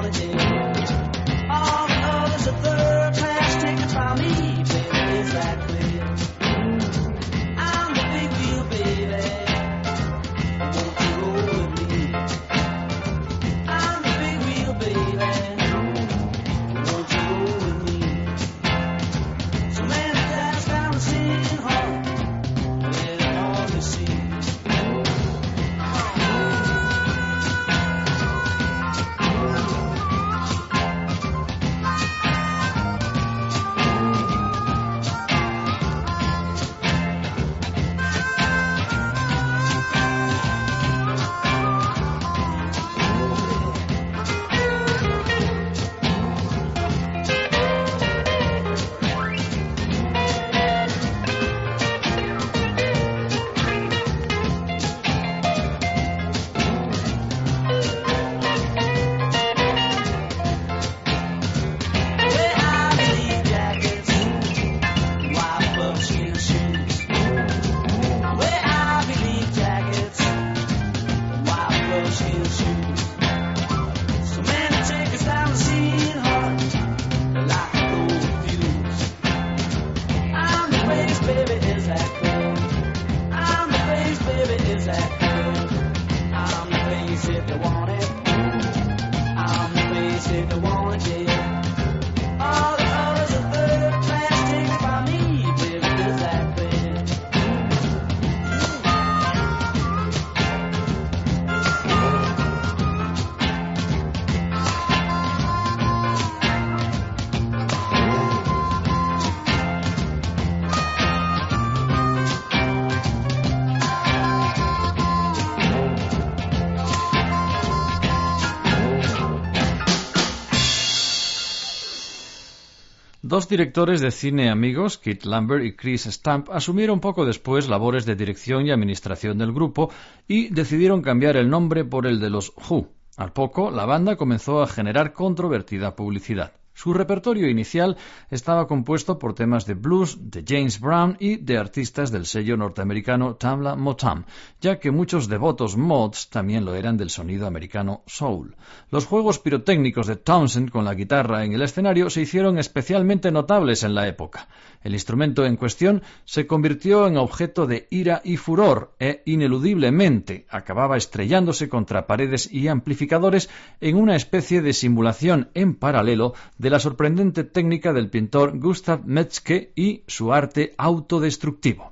Dos 123.40 123.48
directores 123.48 124.02
de 124.02 124.12
cine 124.12 124.50
amigos, 124.50 124.98
Kit 124.98 125.24
Lambert 125.24 125.64
y 125.64 125.74
Chris 125.74 126.08
Stamp, 126.08 126.50
asumieron 126.52 127.00
poco 127.00 127.26
después 127.26 127.70
labores 127.70 128.06
de 128.06 128.18
dirección 128.18 128.66
y 128.66 128.72
administración 128.72 129.38
del 129.38 129.54
grupo 129.54 129.90
y 130.28 130.50
decidieron 130.50 131.02
cambiar 131.02 131.38
el 131.38 131.50
nombre 131.50 131.86
por 131.86 132.06
el 132.06 132.20
de 132.20 132.30
los 132.30 132.52
Who. 132.70 132.90
Al 133.16 133.32
poco, 133.32 133.72
la 133.72 133.86
banda 133.86 134.18
comenzó 134.18 134.62
a 134.62 134.68
generar 134.68 135.14
controvertida 135.14 135.96
publicidad. 135.96 136.52
Su 136.82 136.94
repertorio 136.94 137.50
inicial 137.50 137.98
estaba 138.32 138.66
compuesto 138.66 139.20
por 139.20 139.34
temas 139.34 139.66
de 139.66 139.74
blues, 139.74 140.18
de 140.18 140.46
James 140.48 140.80
Brown 140.80 141.18
y 141.20 141.36
de 141.36 141.58
artistas 141.58 142.10
del 142.10 142.26
sello 142.26 142.56
norteamericano 142.56 143.36
Tamla 143.36 143.76
Motown, 143.76 144.26
ya 144.62 144.80
que 144.80 144.90
muchos 144.90 145.28
devotos 145.28 145.76
mods 145.76 146.30
también 146.30 146.64
lo 146.64 146.76
eran 146.76 146.96
del 146.96 147.10
sonido 147.10 147.48
americano 147.48 148.04
soul. 148.08 148.56
Los 148.92 149.06
juegos 149.06 149.40
pirotécnicos 149.40 150.08
de 150.08 150.16
Townsend 150.16 150.70
con 150.70 150.86
la 150.86 150.94
guitarra 150.94 151.44
en 151.44 151.52
el 151.52 151.64
escenario 151.64 152.10
se 152.10 152.22
hicieron 152.22 152.58
especialmente 152.58 153.30
notables 153.30 153.84
en 153.84 153.94
la 153.94 154.08
época. 154.08 154.48
El 154.82 154.94
instrumento 154.94 155.46
en 155.46 155.58
cuestión 155.58 156.04
se 156.26 156.48
convirtió 156.48 157.08
en 157.08 157.18
objeto 157.18 157.68
de 157.68 157.88
ira 157.90 158.22
y 158.24 158.38
furor 158.38 158.96
e 159.00 159.22
ineludiblemente 159.26 160.46
acababa 160.50 160.98
estrellándose 160.98 161.68
contra 161.68 162.08
paredes 162.08 162.52
y 162.52 162.68
amplificadores 162.68 163.50
en 163.82 163.98
una 163.98 164.16
especie 164.16 164.62
de 164.62 164.74
simulación 164.74 165.50
en 165.54 165.76
paralelo 165.76 166.34
de 166.58 166.70
la 166.70 166.80
sorprendente 166.80 167.44
técnica 167.44 167.94
del 167.94 168.10
pintor 168.10 168.58
Gustav 168.58 169.06
Metzke 169.06 169.72
y 169.76 170.04
su 170.08 170.34
arte 170.34 170.74
autodestructivo. 170.78 171.92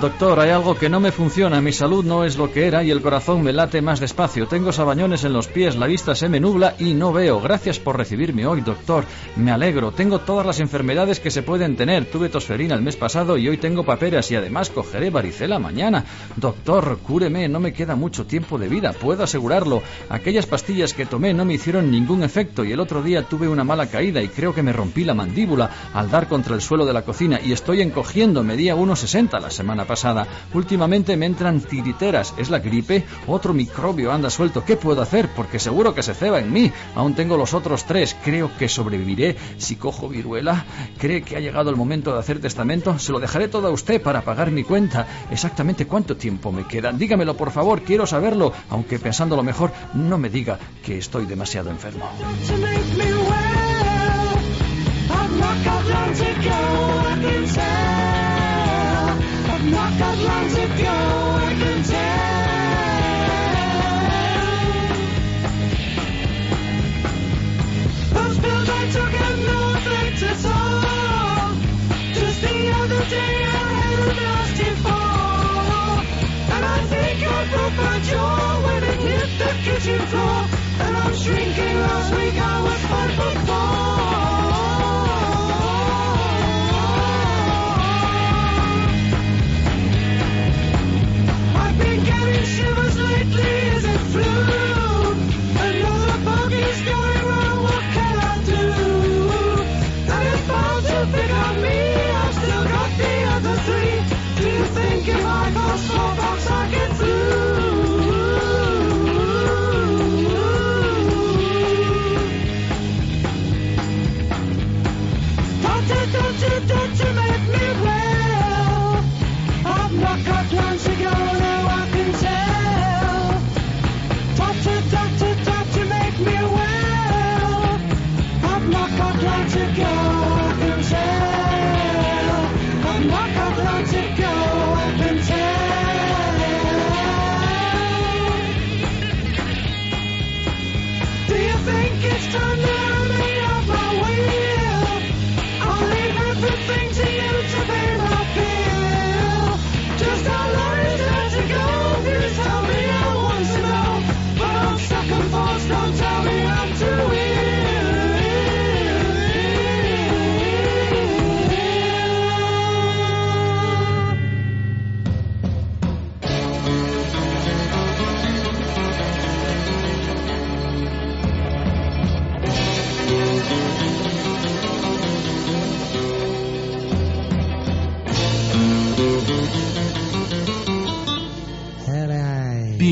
Doctor, 0.00 0.38
hay 0.38 0.50
algo 0.50 0.76
que 0.76 0.88
no 0.88 1.00
me 1.00 1.10
funciona, 1.10 1.60
mi 1.60 1.72
salud 1.72 2.04
no 2.04 2.24
es 2.24 2.36
lo 2.36 2.52
que 2.52 2.68
era 2.68 2.84
y 2.84 2.90
el 2.92 3.02
corazón 3.02 3.42
me 3.42 3.52
late 3.52 3.82
más 3.82 3.98
despacio. 3.98 4.46
Tengo 4.46 4.70
sabañones 4.70 5.24
en 5.24 5.32
los 5.32 5.48
pies, 5.48 5.74
la 5.74 5.88
vista 5.88 6.14
se 6.14 6.28
me 6.28 6.38
nubla 6.38 6.76
y 6.78 6.94
no 6.94 7.12
veo. 7.12 7.40
Gracias 7.40 7.80
por 7.80 7.96
recibirme 7.96 8.46
hoy, 8.46 8.60
doctor. 8.60 9.04
Me 9.34 9.50
alegro. 9.50 9.90
Tengo 9.90 10.20
todas 10.20 10.46
las 10.46 10.60
enfermedades 10.60 11.18
que 11.18 11.32
se 11.32 11.42
pueden 11.42 11.74
tener. 11.74 12.04
Tuve 12.04 12.28
tosferina 12.28 12.76
el 12.76 12.82
mes 12.82 12.94
pasado 12.94 13.36
y 13.36 13.48
hoy 13.48 13.56
tengo 13.56 13.84
paperas 13.84 14.30
y 14.30 14.36
además 14.36 14.70
cogeré 14.70 15.10
varicela 15.10 15.58
mañana. 15.58 16.04
Doctor, 16.36 16.98
cúreme, 16.98 17.48
no 17.48 17.58
me 17.58 17.72
queda 17.72 17.96
mucho 17.96 18.24
tiempo 18.24 18.56
de 18.56 18.68
vida, 18.68 18.92
puedo 18.92 19.24
asegurarlo. 19.24 19.82
Aquellas 20.10 20.46
pastillas 20.46 20.94
que 20.94 21.06
tomé 21.06 21.34
no 21.34 21.44
me 21.44 21.54
hicieron 21.54 21.90
ningún 21.90 22.22
efecto 22.22 22.64
y 22.64 22.70
el 22.70 22.78
otro 22.78 23.02
día 23.02 23.24
tuve 23.24 23.48
una 23.48 23.64
mala 23.64 23.88
caída 23.88 24.22
y 24.22 24.28
creo 24.28 24.54
que 24.54 24.62
me 24.62 24.72
rompí 24.72 25.02
la 25.02 25.14
mandíbula 25.14 25.70
al 25.92 26.08
dar 26.08 26.28
contra 26.28 26.54
el 26.54 26.60
suelo 26.60 26.86
de 26.86 26.92
la 26.92 27.02
cocina 27.02 27.40
y 27.44 27.50
estoy 27.50 27.82
encogiendo, 27.82 28.44
medía 28.44 28.76
1,60 28.76 29.40
la 29.40 29.50
semana 29.50 29.87
Últimamente 30.54 31.16
me 31.16 31.26
entran 31.26 31.60
tiriteras. 31.60 32.34
¿Es 32.36 32.50
la 32.50 32.58
gripe? 32.58 33.04
Otro 33.26 33.54
microbio 33.54 34.12
anda 34.12 34.30
suelto. 34.30 34.64
¿Qué 34.64 34.76
puedo 34.76 35.02
hacer? 35.02 35.28
Porque 35.34 35.58
seguro 35.58 35.94
que 35.94 36.02
se 36.02 36.14
ceba 36.14 36.38
en 36.38 36.52
mí. 36.52 36.70
Aún 36.94 37.14
tengo 37.14 37.36
los 37.36 37.54
otros 37.54 37.84
tres. 37.84 38.16
Creo 38.24 38.50
que 38.58 38.68
sobreviviré 38.68 39.36
si 39.56 39.76
cojo 39.76 40.08
viruela. 40.08 40.64
¿Cree 40.98 41.22
que 41.22 41.36
ha 41.36 41.40
llegado 41.40 41.70
el 41.70 41.76
momento 41.76 42.12
de 42.12 42.20
hacer 42.20 42.40
testamento? 42.40 42.98
Se 42.98 43.12
lo 43.12 43.20
dejaré 43.20 43.48
todo 43.48 43.68
a 43.68 43.70
usted 43.70 44.02
para 44.02 44.22
pagar 44.22 44.50
mi 44.50 44.64
cuenta. 44.64 45.06
Exactamente 45.30 45.86
cuánto 45.86 46.16
tiempo 46.16 46.52
me 46.52 46.66
queda. 46.66 46.92
Dígamelo, 46.92 47.36
por 47.36 47.50
favor. 47.50 47.82
Quiero 47.82 48.06
saberlo. 48.06 48.52
Aunque 48.70 48.98
pensándolo 48.98 49.42
mejor, 49.42 49.72
no 49.94 50.18
me 50.18 50.28
diga 50.28 50.58
que 50.84 50.98
estoy 50.98 51.26
demasiado 51.26 51.70
enfermo. 51.70 52.08
Knock 59.70 60.00
out 60.00 60.18
lines 60.18 60.56
of 60.56 60.78
gold. 60.78 61.27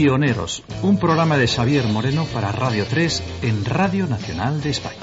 Pioneros, 0.07 0.63
un 0.83 1.01
programa 1.01 1.37
de 1.37 1.49
Xavier 1.49 1.85
Moreno 1.89 2.27
para 2.27 2.53
Radio 2.53 2.85
3 2.89 3.41
en 3.43 3.65
Radio 3.65 4.07
Nacional 4.07 4.63
de 4.63 4.71
España. 4.71 5.01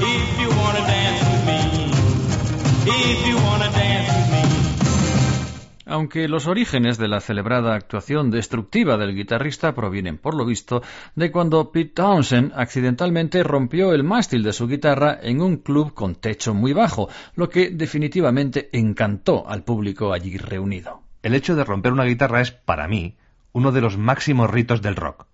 Aunque 5.86 6.30
los 6.30 6.48
orígenes 6.48 6.98
de 6.98 7.10
la 7.10 7.20
celebrada 7.20 7.76
actuación 7.76 8.32
destructiva 8.32 8.96
del 8.96 9.14
guitarrista 9.14 9.76
provienen, 9.76 10.18
por 10.18 10.36
lo 10.36 10.46
visto, 10.46 10.82
de 11.16 11.34
cuando 11.34 11.74
Pete 11.74 11.96
Townshend 11.96 12.54
accidentalmente 12.56 13.44
rompió 13.44 13.92
el 13.92 14.06
mástil 14.06 14.42
de 14.42 14.54
su 14.54 14.70
guitarra 14.70 15.20
en 15.22 15.42
un 15.42 15.58
club 15.58 15.94
con 15.94 16.16
techo 16.16 16.54
muy 16.54 16.72
bajo, 16.72 17.10
lo 17.36 17.50
que 17.50 17.72
definitivamente 17.72 18.70
encantó 18.72 19.50
al 19.50 19.66
público 19.66 20.14
allí 20.14 20.38
reunido. 20.38 21.02
El 21.22 21.36
hecho 21.36 21.58
de 21.58 21.66
romper 21.66 21.92
una 21.92 22.06
guitarra 22.06 22.40
es, 22.40 22.52
para 22.52 22.88
mí, 22.88 23.18
uno 23.54 23.72
de 23.72 23.82
los 23.82 23.98
máximos 23.98 24.50
ritos 24.50 24.82
del 24.82 24.96
rock. 24.96 25.28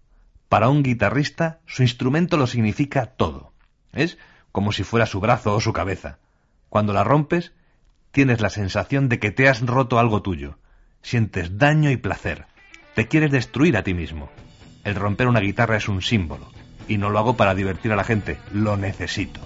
Para 0.50 0.70
un 0.70 0.84
guitarrista, 0.84 1.60
su 1.66 1.82
instrumento 1.82 2.38
lo 2.38 2.48
significa 2.48 3.08
todo. 3.08 3.54
Es 3.94 4.18
como 4.52 4.72
si 4.72 4.84
fuera 4.84 5.06
su 5.06 5.20
brazo 5.20 5.56
o 5.56 5.62
su 5.62 5.74
cabeza. 5.74 6.20
Cuando 6.70 6.94
la 6.94 7.04
rompes, 7.04 7.54
tienes 8.12 8.42
la 8.42 8.50
sensación 8.50 9.10
de 9.10 9.20
que 9.20 9.32
te 9.32 9.48
has 9.48 9.66
roto 9.66 10.00
algo 10.00 10.22
tuyo. 10.22 10.58
Sientes 11.02 11.58
daño 11.58 11.92
y 11.92 11.98
placer. 11.98 12.46
Te 12.94 13.08
quieres 13.08 13.32
destruir 13.32 13.78
a 13.78 13.84
ti 13.84 13.94
mismo. 13.94 14.30
El 14.84 14.96
romper 14.96 15.28
una 15.28 15.40
guitarra 15.40 15.78
es 15.78 15.88
un 15.88 16.02
símbolo. 16.02 16.52
Y 16.88 16.98
no 16.98 17.10
lo 17.10 17.20
hago 17.20 17.38
para 17.38 17.56
divertir 17.56 17.92
a 17.92 17.96
la 17.96 18.04
gente, 18.04 18.38
lo 18.52 18.76
necesito. 18.76 19.40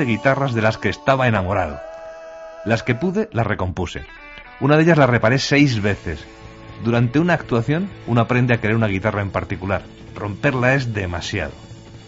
12 0.00 0.10
guitarras 0.10 0.54
de 0.54 0.62
las 0.62 0.78
que 0.78 0.88
estaba 0.88 1.28
enamorado. 1.28 1.78
Las 2.64 2.82
que 2.82 2.94
pude 2.94 3.28
las 3.32 3.46
recompuse. 3.46 4.06
Una 4.58 4.78
de 4.78 4.84
ellas 4.84 4.96
la 4.96 5.06
reparé 5.06 5.38
seis 5.38 5.82
veces. 5.82 6.24
Durante 6.82 7.18
una 7.18 7.34
actuación 7.34 7.90
uno 8.06 8.22
aprende 8.22 8.54
a 8.54 8.62
querer 8.62 8.76
una 8.76 8.86
guitarra 8.86 9.20
en 9.20 9.28
particular. 9.28 9.82
Romperla 10.16 10.72
es 10.72 10.94
demasiado. 10.94 11.52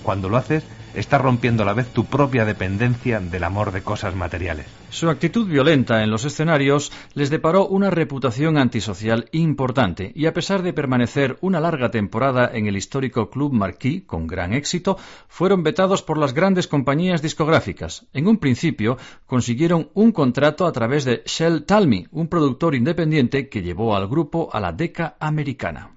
Cuando 0.03 0.30
lo 0.30 0.38
haces, 0.38 0.64
estás 0.95 1.20
rompiendo 1.20 1.62
a 1.62 1.66
la 1.66 1.74
vez 1.74 1.88
tu 1.88 2.05
propia 2.05 2.45
dependencia 2.45 3.20
del 3.20 3.45
amor 3.45 3.72
de 3.72 3.82
cosas 3.82 4.14
materiales. 4.14 4.66
Su 4.90 5.09
actitud 5.09 5.47
violenta 5.47 6.03
en 6.03 6.11
los 6.11 6.24
escenarios 6.24 6.93
les 7.14 7.30
deparó 7.30 7.66
una 7.66 7.90
reputación 7.90 8.59
antisocial 8.59 9.28
importante 9.32 10.12
y 10.14 10.26
a 10.26 10.34
pesar 10.34 10.62
de 10.62 10.72
permanecer 10.72 11.38
una 11.40 11.61
larga 11.61 11.90
temporada 11.90 12.51
en 12.53 12.66
el 12.66 12.76
histórico 12.76 13.30
Club 13.30 13.53
Marquis 13.53 14.03
con 14.05 14.26
gran 14.26 14.53
éxito, 14.53 14.99
fueron 15.28 15.62
vetados 15.62 16.03
por 16.03 16.18
las 16.18 16.34
grandes 16.34 16.68
compañías 16.68 17.22
discográficas. 17.22 18.07
En 18.12 18.26
un 18.26 18.36
principio 18.36 18.99
consiguieron 19.26 19.88
un 19.95 20.12
contrato 20.12 20.66
a 20.66 20.72
través 20.72 21.05
de 21.05 21.22
Shell 21.24 21.64
Talmy, 21.64 22.07
un 22.11 22.28
productor 22.28 22.74
independiente 22.74 23.49
que 23.49 23.62
llevó 23.62 23.97
al 23.97 24.09
grupo 24.09 24.51
a 24.53 24.61
la 24.61 24.72
deca 24.72 25.16
americana. 25.18 25.90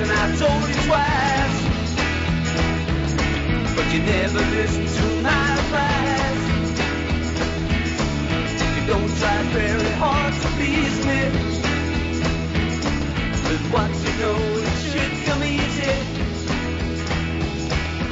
And 0.00 0.12
I 0.12 0.36
told 0.36 0.68
you 0.68 0.74
twice. 0.88 1.58
But 3.76 3.86
you 3.94 4.00
never 4.02 4.42
listen 4.56 4.86
to 4.86 5.22
my 5.22 5.44
advice. 5.58 6.46
You 8.76 8.86
don't 8.86 9.12
try 9.20 9.42
very 9.52 9.90
hard 10.02 10.34
to 10.34 10.48
please 10.56 10.98
me. 11.06 11.20
But 13.46 13.60
what 13.72 13.90
you 14.04 14.12
know, 14.20 14.38
it 14.66 14.76
should 14.90 15.14
come 15.26 15.42
easy. 15.44 15.94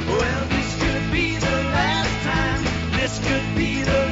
Well, 0.07 0.43
this 0.49 0.69
could 0.81 1.11
be 1.11 1.37
the 1.37 1.57
last 1.75 2.15
time. 2.23 2.63
This 2.99 3.19
could 3.27 3.55
be 3.55 3.83
the 3.83 4.04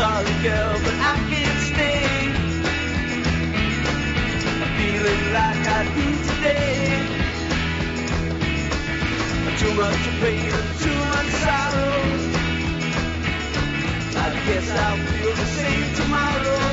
sorry, 0.00 0.36
girl, 0.42 0.72
but 0.84 0.96
I 1.12 1.14
can't 1.30 1.60
stay. 1.70 2.04
I'm 4.62 4.70
feeling 4.78 5.22
like 5.38 5.64
I 5.76 5.80
do 5.96 6.06
today. 6.28 7.18
Too 9.60 9.74
much 9.74 10.04
pain 10.20 10.52
and 10.58 10.70
too 10.84 10.98
much 11.12 11.30
sorrow. 11.44 11.98
I 14.24 14.28
guess 14.46 14.70
I'll 14.84 14.96
feel 15.12 15.34
the 15.40 15.48
same 15.58 15.94
tomorrow. 15.96 16.69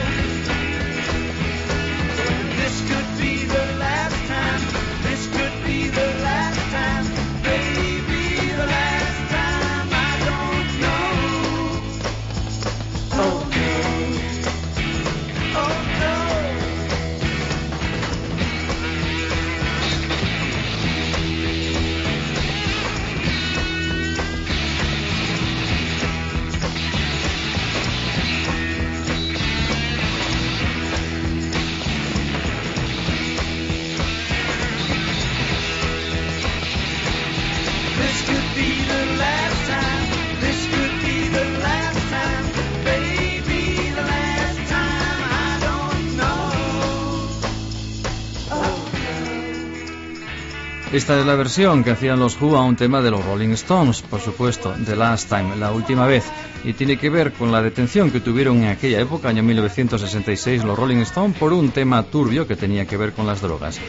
Esta 50.94 51.20
es 51.20 51.26
la 51.26 51.36
versión 51.36 51.84
que 51.84 51.92
hacían 51.92 52.18
los 52.18 52.42
Who 52.42 52.56
a 52.56 52.64
un 52.64 52.78
tema 52.78 53.02
de 53.02 53.12
los 53.12 53.24
Rolling 53.26 53.50
Stones, 53.50 54.02
por 54.04 54.22
supuesto, 54.22 54.74
The 54.86 54.96
Last 54.96 55.28
Time, 55.28 55.58
la 55.58 55.74
última 55.74 56.06
vez, 56.06 56.24
y 56.64 56.72
tiene 56.72 56.98
que 56.98 57.10
ver 57.10 57.34
con 57.34 57.52
la 57.52 57.62
detención 57.62 58.10
que 58.10 58.22
tuvieron 58.22 58.64
en 58.64 58.70
aquella 58.70 59.02
época, 59.02 59.28
año 59.28 59.44
1966, 59.44 60.64
los 60.64 60.80
Rolling 60.80 61.00
Stones 61.00 61.38
por 61.38 61.52
un 61.52 61.72
tema 61.72 62.04
turbio 62.04 62.48
que 62.48 62.56
tenía 62.56 62.86
que 62.86 62.96
ver 62.96 63.12
con 63.12 63.28
las 63.28 63.42
drogas. 63.42 63.82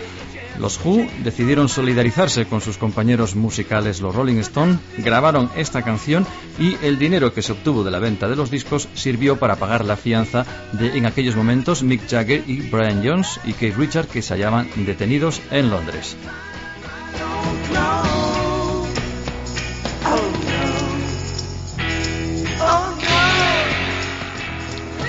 Los 0.58 0.84
Who 0.84 1.06
decidieron 1.22 1.68
solidarizarse 1.68 2.46
con 2.46 2.60
sus 2.60 2.78
compañeros 2.78 3.36
musicales, 3.36 4.00
los 4.00 4.16
Rolling 4.16 4.38
Stones, 4.38 4.80
grabaron 4.98 5.50
esta 5.56 5.82
canción 5.82 6.26
y 6.58 6.76
el 6.84 6.98
dinero 6.98 7.32
que 7.32 7.42
se 7.42 7.52
obtuvo 7.52 7.84
de 7.84 7.92
la 7.92 8.00
venta 8.00 8.28
de 8.28 8.34
los 8.34 8.50
discos 8.50 8.88
sirvió 8.94 9.38
para 9.38 9.54
pagar 9.54 9.84
la 9.84 9.96
fianza 9.96 10.44
de, 10.72 10.98
en 10.98 11.06
aquellos 11.06 11.36
momentos, 11.36 11.84
Mick 11.84 12.08
Jagger 12.10 12.42
y 12.48 12.56
Brian 12.68 13.02
Jones 13.04 13.38
y 13.44 13.52
Keith 13.52 13.76
Richard, 13.76 14.08
que 14.08 14.20
se 14.20 14.34
hallaban 14.34 14.68
detenidos 14.84 15.40
en 15.52 15.70
Londres. 15.70 16.16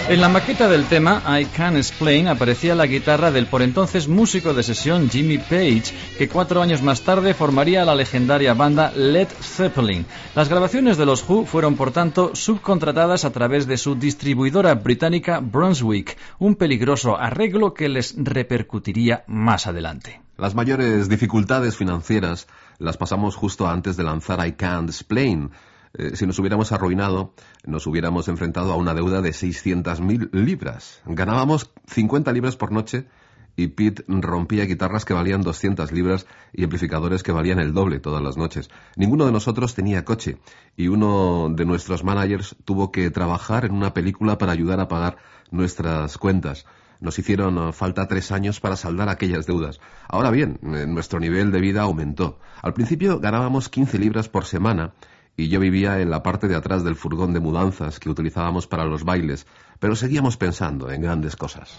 En 0.10 0.22
la 0.22 0.28
maqueta 0.28 0.68
del 0.68 0.86
tema 0.86 1.22
I 1.40 1.46
Can 1.46 1.78
Explain 1.78 2.30
aparecía 2.30 2.74
la 2.74 2.88
guitarra 2.88 3.30
del 3.30 3.46
por 3.46 3.62
entonces 3.62 4.08
músico 4.08 4.56
de 4.56 4.64
sesión 4.64 5.08
Jimmy 5.08 5.38
Page, 5.38 5.94
que 6.18 6.28
cuatro 6.28 6.64
años 6.64 6.82
más 6.82 7.02
tarde 7.02 7.36
formaría 7.36 7.86
la 7.86 7.94
legendaria 7.94 8.56
banda 8.56 8.92
Led 8.96 9.28
Zeppelin. 9.28 10.08
Las 10.34 10.50
grabaciones 10.50 10.98
de 10.98 11.06
los 11.06 11.24
Who 11.30 11.46
fueron 11.46 11.76
por 11.76 11.92
tanto 11.92 12.32
subcontratadas 12.34 13.24
a 13.24 13.32
través 13.32 13.68
de 13.68 13.78
su 13.78 13.94
distribuidora 13.94 14.74
británica 14.74 15.42
Brunswick, 15.42 16.18
un 16.40 16.56
peligroso 16.56 17.16
arreglo 17.16 17.76
que 17.76 17.88
les 17.88 18.16
repercutiría 18.18 19.24
más 19.28 19.68
adelante. 19.68 20.22
Las 20.40 20.56
mayores 20.56 21.10
dificultades 21.10 21.76
financieras 21.76 22.48
las 22.78 22.96
pasamos 22.96 23.36
justo 23.36 23.68
antes 23.68 23.98
de 23.98 24.04
lanzar 24.04 24.48
I 24.48 24.54
Can't 24.54 24.88
Explain. 24.88 25.52
Eh, 25.94 26.16
si 26.16 26.26
nos 26.26 26.40
hubiéramos 26.40 26.72
arruinado, 26.72 27.34
nos 27.66 27.86
hubiéramos 27.88 28.30
enfrentado 28.30 28.72
a 28.72 28.78
una 28.78 28.94
deuda 28.94 29.22
de 29.22 29.32
600.000 29.32 30.30
libras. 30.32 31.02
Ganábamos 31.06 31.72
50 31.88 32.32
libras 32.32 32.56
por 32.56 32.72
noche 32.72 33.06
y 33.58 33.68
Pete 33.68 34.06
rompía 34.08 34.64
guitarras 34.64 35.04
que 35.04 35.14
valían 35.14 35.42
200 35.42 35.92
libras 35.92 36.26
y 36.54 36.64
amplificadores 36.64 37.22
que 37.22 37.34
valían 37.34 37.60
el 37.60 37.74
doble 37.74 38.00
todas 38.00 38.24
las 38.24 38.38
noches. 38.38 38.70
Ninguno 38.96 39.26
de 39.26 39.34
nosotros 39.34 39.76
tenía 39.76 40.06
coche 40.06 40.38
y 40.78 40.88
uno 40.88 41.50
de 41.50 41.66
nuestros 41.66 42.06
managers 42.06 42.56
tuvo 42.64 42.94
que 42.94 43.12
trabajar 43.12 43.66
en 43.66 43.74
una 43.74 43.94
película 43.94 44.38
para 44.38 44.54
ayudar 44.54 44.80
a 44.80 44.88
pagar 44.88 45.18
nuestras 45.52 46.18
cuentas. 46.18 46.66
Nos 47.00 47.18
hicieron 47.18 47.58
eh, 47.58 47.74
falta 47.74 48.08
tres 48.08 48.32
años 48.32 48.60
para 48.60 48.76
saldar 48.76 49.10
aquellas 49.10 49.46
deudas. 49.46 49.80
Ahora 50.08 50.32
bien, 50.32 50.60
eh, 50.64 50.86
nuestro 50.88 51.20
nivel 51.20 51.52
de 51.52 51.62
vida 51.62 51.82
aumentó. 51.82 52.40
Al 52.62 52.74
principio 52.74 53.20
ganábamos 53.20 53.70
15 53.70 53.98
libras 54.00 54.30
por 54.30 54.46
semana 54.46 54.94
y 55.38 55.48
yo 55.48 55.60
vivía 55.60 56.02
en 56.02 56.10
la 56.10 56.22
parte 56.22 56.48
de 56.48 56.56
atrás 56.56 56.84
del 56.84 56.96
furgón 56.96 57.34
de 57.34 57.40
mudanzas 57.40 58.00
que 58.00 58.10
utilizábamos 58.10 58.68
para 58.68 58.86
los 58.86 59.06
bailes, 59.06 59.48
pero 59.80 59.96
seguíamos 59.96 60.36
pensando 60.36 60.92
en 60.92 61.02
grandes 61.02 61.36
cosas. 61.36 61.78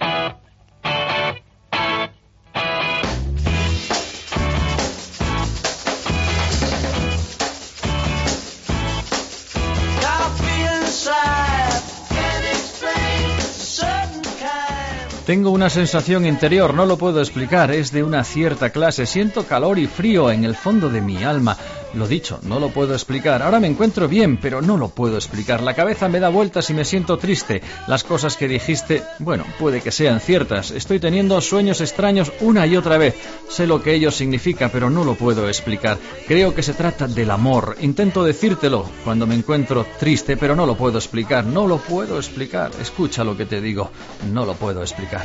Tengo 15.30 15.50
una 15.52 15.70
sensación 15.70 16.26
interior, 16.26 16.74
no 16.74 16.86
lo 16.86 16.98
puedo 16.98 17.20
explicar, 17.20 17.70
es 17.70 17.92
de 17.92 18.02
una 18.02 18.24
cierta 18.24 18.70
clase. 18.70 19.06
Siento 19.06 19.46
calor 19.46 19.78
y 19.78 19.86
frío 19.86 20.32
en 20.32 20.42
el 20.42 20.56
fondo 20.56 20.90
de 20.90 21.00
mi 21.00 21.22
alma. 21.22 21.56
Lo 21.94 22.06
dicho, 22.06 22.38
no 22.42 22.60
lo 22.60 22.68
puedo 22.68 22.94
explicar. 22.94 23.42
Ahora 23.42 23.58
me 23.58 23.66
encuentro 23.66 24.06
bien, 24.06 24.36
pero 24.36 24.62
no 24.62 24.76
lo 24.76 24.90
puedo 24.90 25.16
explicar. 25.16 25.60
La 25.62 25.74
cabeza 25.74 26.08
me 26.08 26.20
da 26.20 26.28
vueltas 26.28 26.70
y 26.70 26.74
me 26.74 26.84
siento 26.84 27.18
triste. 27.18 27.62
Las 27.88 28.04
cosas 28.04 28.36
que 28.36 28.46
dijiste, 28.46 29.02
bueno, 29.18 29.44
puede 29.58 29.80
que 29.80 29.90
sean 29.90 30.20
ciertas. 30.20 30.70
Estoy 30.70 31.00
teniendo 31.00 31.40
sueños 31.40 31.80
extraños 31.80 32.32
una 32.40 32.66
y 32.66 32.76
otra 32.76 32.96
vez. 32.96 33.16
Sé 33.48 33.66
lo 33.66 33.82
que 33.82 33.94
ello 33.94 34.12
significa, 34.12 34.68
pero 34.68 34.88
no 34.88 35.04
lo 35.04 35.14
puedo 35.14 35.48
explicar. 35.48 35.98
Creo 36.28 36.54
que 36.54 36.62
se 36.62 36.74
trata 36.74 37.08
del 37.08 37.30
amor. 37.30 37.76
Intento 37.80 38.22
decírtelo 38.22 38.84
cuando 39.04 39.26
me 39.26 39.34
encuentro 39.34 39.84
triste, 39.98 40.36
pero 40.36 40.54
no 40.54 40.66
lo 40.66 40.76
puedo 40.76 40.98
explicar. 40.98 41.44
No 41.44 41.66
lo 41.66 41.78
puedo 41.78 42.18
explicar. 42.18 42.70
Escucha 42.80 43.24
lo 43.24 43.36
que 43.36 43.46
te 43.46 43.60
digo. 43.60 43.90
No 44.32 44.46
lo 44.46 44.54
puedo 44.54 44.80
explicar. 44.82 45.24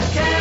Think 0.00 0.16
it's 0.16 0.39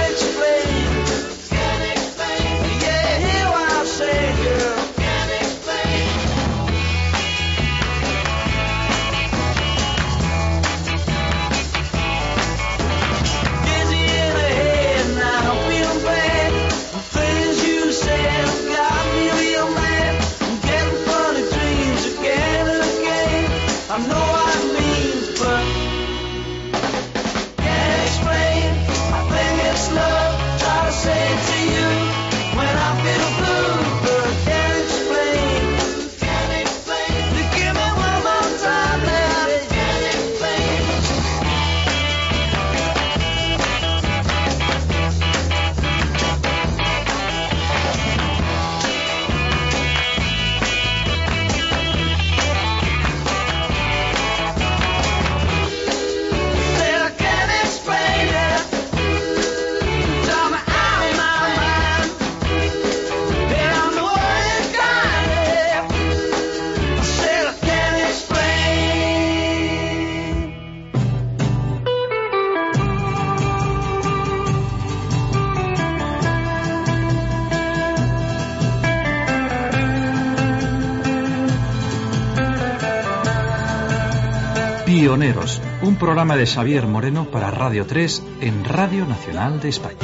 de 86.39 86.45
Xavier 86.45 86.87
Moreno 86.87 87.25
para 87.25 87.51
Radio 87.51 87.85
3 87.85 88.23
en 88.39 88.63
Radio 88.63 89.05
Nacional 89.05 89.59
de 89.59 89.67
España. 89.67 89.97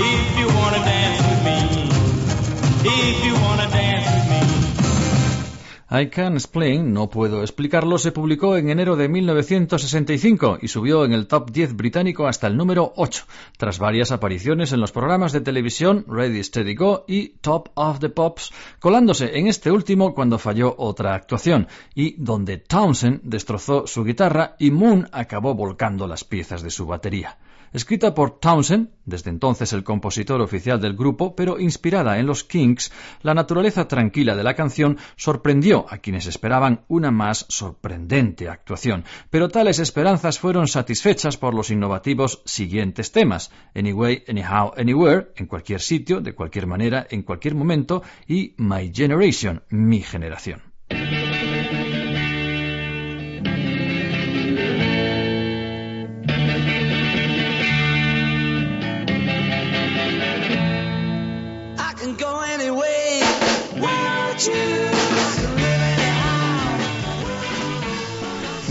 I 5.98 6.10
Can 6.10 6.34
Explain, 6.34 6.92
no 6.92 7.10
puedo 7.10 7.42
explicarlo, 7.42 7.98
se 7.98 8.12
publicó 8.12 8.58
en 8.58 8.70
enero 8.70 8.98
de 8.98 9.08
1965 9.08 10.58
y 10.62 10.68
subió 10.68 11.06
en 11.06 11.14
el 11.14 11.26
top 11.26 11.52
10 11.52 11.78
británico 11.78 12.28
hasta 12.28 12.48
el 12.48 12.58
número 12.58 12.92
8, 12.98 13.24
tras 13.58 13.80
varias 13.80 14.12
apariciones 14.12 14.74
en 14.74 14.82
los 14.82 14.92
programas 14.92 15.32
de 15.32 15.40
televisión 15.40 16.04
Ready 16.06 16.44
Steady 16.44 16.76
Go 16.76 17.06
y 17.08 17.30
Top 17.40 17.70
of 17.76 18.00
the 18.00 18.10
Pops, 18.10 18.52
colándose 18.80 19.38
en 19.38 19.48
este 19.48 19.72
último 19.72 20.14
cuando 20.14 20.38
falló 20.38 20.76
otra 20.78 21.16
actuación, 21.16 21.70
y 21.94 22.16
donde 22.22 22.58
Townsend 22.58 23.22
destrozó 23.24 23.88
su 23.88 24.04
guitarra 24.04 24.58
y 24.60 24.72
Moon 24.72 25.08
acabó 25.14 25.54
volcando 25.54 26.08
las 26.08 26.26
piezas 26.26 26.62
de 26.62 26.72
su 26.72 26.88
batería. 26.88 27.38
Escrita 27.74 28.14
por 28.14 28.40
Townsend, 28.40 28.90
desde 29.06 29.30
entonces 29.30 29.74
el 29.74 29.84
compositor 29.84 30.42
oficial 30.42 30.80
del 30.80 30.96
grupo, 30.96 31.36
pero 31.36 31.60
inspirada 31.60 32.20
en 32.20 32.26
los 32.26 32.44
Kinks, 32.44 32.92
la 33.22 33.34
naturaleza 33.34 33.88
tranquila 33.88 34.36
de 34.36 34.44
la 34.44 34.56
canción 34.56 34.98
sorprendió 35.16 35.86
a 35.90 35.98
quienes 35.98 36.26
esperaban 36.26 36.86
una 36.88 37.12
más 37.12 37.46
sorprendente 37.50 38.50
actuación, 38.50 39.04
pero 39.30 39.50
tales 39.50 39.80
esperanzas 39.80 40.40
fueron 40.40 40.68
satisfechas 40.68 41.38
por 41.38 41.54
los 41.54 41.70
innovativos 41.70 42.42
siguientes 42.46 43.12
temas, 43.12 43.52
Anyway, 43.76 44.24
Anyhow, 44.28 44.74
Anywhere, 44.78 45.28
en 45.36 45.48
cualquier 45.48 45.82
sitio, 45.82 46.22
de 46.22 46.34
cualquier 46.34 46.68
manera, 46.68 47.06
en 47.10 47.24
cualquier 47.24 47.56
momento, 47.56 48.04
y 48.28 48.54
My 48.58 48.92
Generation, 48.94 49.64
mi 49.70 50.02
generación. 50.02 50.75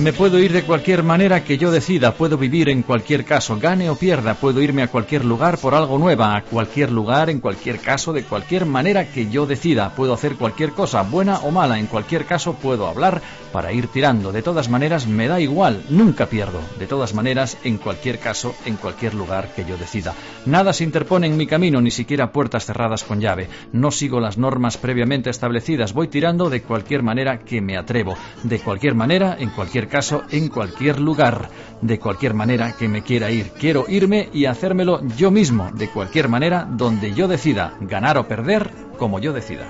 Me 0.05 0.13
puedo 0.13 0.39
ir 0.39 0.53
de 0.53 0.65
cualquier 0.65 1.03
manera 1.03 1.45
que 1.45 1.57
yo 1.57 1.71
decida, 1.71 2.13
puedo 2.13 2.37
vivir 2.37 2.69
en 2.69 2.83
cualquier 2.83 3.25
caso, 3.25 3.59
gane 3.59 3.89
o 3.89 3.97
pierda, 3.97 4.35
puedo 4.35 4.61
irme 4.61 4.83
a 4.83 4.89
cualquier 4.89 5.25
lugar 5.25 5.57
por 5.57 5.75
algo 5.75 5.99
nueva, 5.99 6.37
a 6.37 6.43
cualquier 6.43 6.93
lugar, 6.93 7.31
en 7.31 7.41
cualquier 7.41 7.79
caso, 7.79 8.13
de 8.13 8.23
cualquier 8.23 8.67
manera 8.67 9.11
que 9.11 9.31
yo 9.31 9.47
decida, 9.47 9.95
puedo 9.95 10.13
hacer 10.13 10.37
cualquier 10.37 10.73
cosa, 10.73 11.01
buena 11.05 11.39
o 11.39 11.51
mala, 11.51 11.79
en 11.79 11.87
cualquier 11.87 12.27
caso 12.27 12.53
puedo 12.53 12.87
hablar 12.87 13.23
para 13.51 13.73
ir 13.73 13.87
tirando, 13.87 14.31
de 14.31 14.43
todas 14.43 14.69
maneras 14.69 15.07
me 15.07 15.27
da 15.27 15.41
igual, 15.41 15.83
nunca 15.89 16.27
pierdo, 16.27 16.61
de 16.79 16.87
todas 16.87 17.15
maneras, 17.15 17.57
en 17.65 17.79
cualquier 17.79 18.19
caso, 18.19 18.55
en 18.67 18.77
cualquier 18.77 19.15
lugar 19.15 19.55
que 19.55 19.65
yo 19.65 19.79
decida. 19.79 20.13
Nada 20.45 20.75
se 20.75 20.85
interpone 20.85 21.29
en 21.29 21.39
mi 21.39 21.47
camino, 21.47 21.81
ni 21.81 21.91
siquiera 21.91 22.31
puertas 22.31 22.67
cerradas 22.67 23.05
con 23.05 23.23
llave, 23.23 23.49
no 23.73 23.91
sigo 23.91 24.21
las 24.21 24.37
normas 24.37 24.77
previamente 24.77 25.31
establecidas, 25.31 25.95
voy 25.95 26.09
tirando 26.09 26.51
de 26.51 26.61
cualquier 26.61 27.03
manera 27.03 27.39
que 27.39 27.63
me 27.63 27.79
atrevo, 27.79 28.19
de 28.43 28.59
cualquier 28.59 28.95
manera, 28.95 29.35
en 29.39 29.49
cualquier 29.49 29.89
caso, 29.89 29.94
en 30.31 30.49
cualquier 30.49 30.99
lugar, 30.99 31.49
de 31.81 32.01
cualquier 32.01 32.35
manera 32.35 32.75
que 32.77 32.89
me 32.89 33.03
quiera 33.03 33.31
ir. 33.31 33.51
Quiero 33.53 33.85
irme 33.89 34.29
y 34.33 34.47
hacérmelo 34.47 35.07
yo 35.17 35.31
mismo, 35.31 35.71
de 35.73 35.89
cualquier 35.89 36.29
manera, 36.29 36.67
donde 36.69 37.15
yo 37.15 37.29
decida, 37.29 37.75
ganar 37.81 38.19
o 38.19 38.27
perder, 38.27 38.71
como 38.99 39.21
yo 39.21 39.33
decida. 39.33 39.67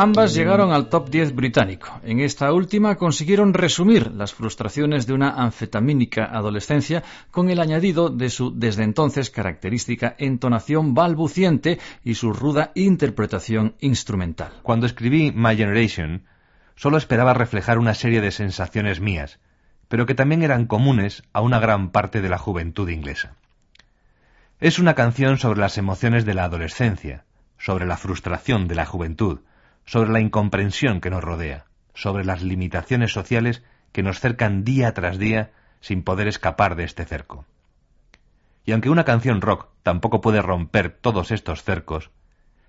Ambas 0.00 0.32
llegaron 0.32 0.70
al 0.70 0.88
top 0.88 1.10
10 1.10 1.34
británico. 1.34 2.00
En 2.04 2.20
esta 2.20 2.52
última 2.52 2.94
consiguieron 2.94 3.52
resumir 3.52 4.12
las 4.12 4.32
frustraciones 4.32 5.08
de 5.08 5.12
una 5.12 5.30
anfetamínica 5.30 6.26
adolescencia 6.26 7.02
con 7.32 7.50
el 7.50 7.58
añadido 7.58 8.08
de 8.08 8.30
su 8.30 8.56
desde 8.56 8.84
entonces 8.84 9.28
característica 9.28 10.14
entonación 10.16 10.94
balbuciente 10.94 11.80
y 12.04 12.14
su 12.14 12.32
ruda 12.32 12.70
interpretación 12.76 13.74
instrumental. 13.80 14.52
Cuando 14.62 14.86
escribí 14.86 15.32
My 15.32 15.56
Generation, 15.56 16.22
solo 16.76 16.96
esperaba 16.96 17.34
reflejar 17.34 17.80
una 17.80 17.94
serie 17.94 18.20
de 18.20 18.30
sensaciones 18.30 19.00
mías, 19.00 19.40
pero 19.88 20.06
que 20.06 20.14
también 20.14 20.44
eran 20.44 20.66
comunes 20.66 21.24
a 21.32 21.40
una 21.40 21.58
gran 21.58 21.90
parte 21.90 22.20
de 22.20 22.28
la 22.28 22.38
juventud 22.38 22.88
inglesa. 22.88 23.34
Es 24.60 24.78
una 24.78 24.94
canción 24.94 25.38
sobre 25.38 25.58
las 25.58 25.76
emociones 25.76 26.24
de 26.24 26.34
la 26.34 26.44
adolescencia, 26.44 27.24
sobre 27.58 27.84
la 27.84 27.96
frustración 27.96 28.68
de 28.68 28.76
la 28.76 28.86
juventud, 28.86 29.40
sobre 29.88 30.10
la 30.10 30.20
incomprensión 30.20 31.00
que 31.00 31.08
nos 31.08 31.24
rodea, 31.24 31.64
sobre 31.94 32.22
las 32.22 32.42
limitaciones 32.42 33.10
sociales 33.10 33.62
que 33.90 34.02
nos 34.02 34.20
cercan 34.20 34.62
día 34.62 34.92
tras 34.92 35.18
día 35.18 35.50
sin 35.80 36.02
poder 36.02 36.28
escapar 36.28 36.76
de 36.76 36.84
este 36.84 37.06
cerco. 37.06 37.46
Y 38.66 38.72
aunque 38.72 38.90
una 38.90 39.04
canción 39.04 39.40
rock 39.40 39.68
tampoco 39.82 40.20
puede 40.20 40.42
romper 40.42 40.90
todos 40.90 41.30
estos 41.30 41.62
cercos, 41.64 42.10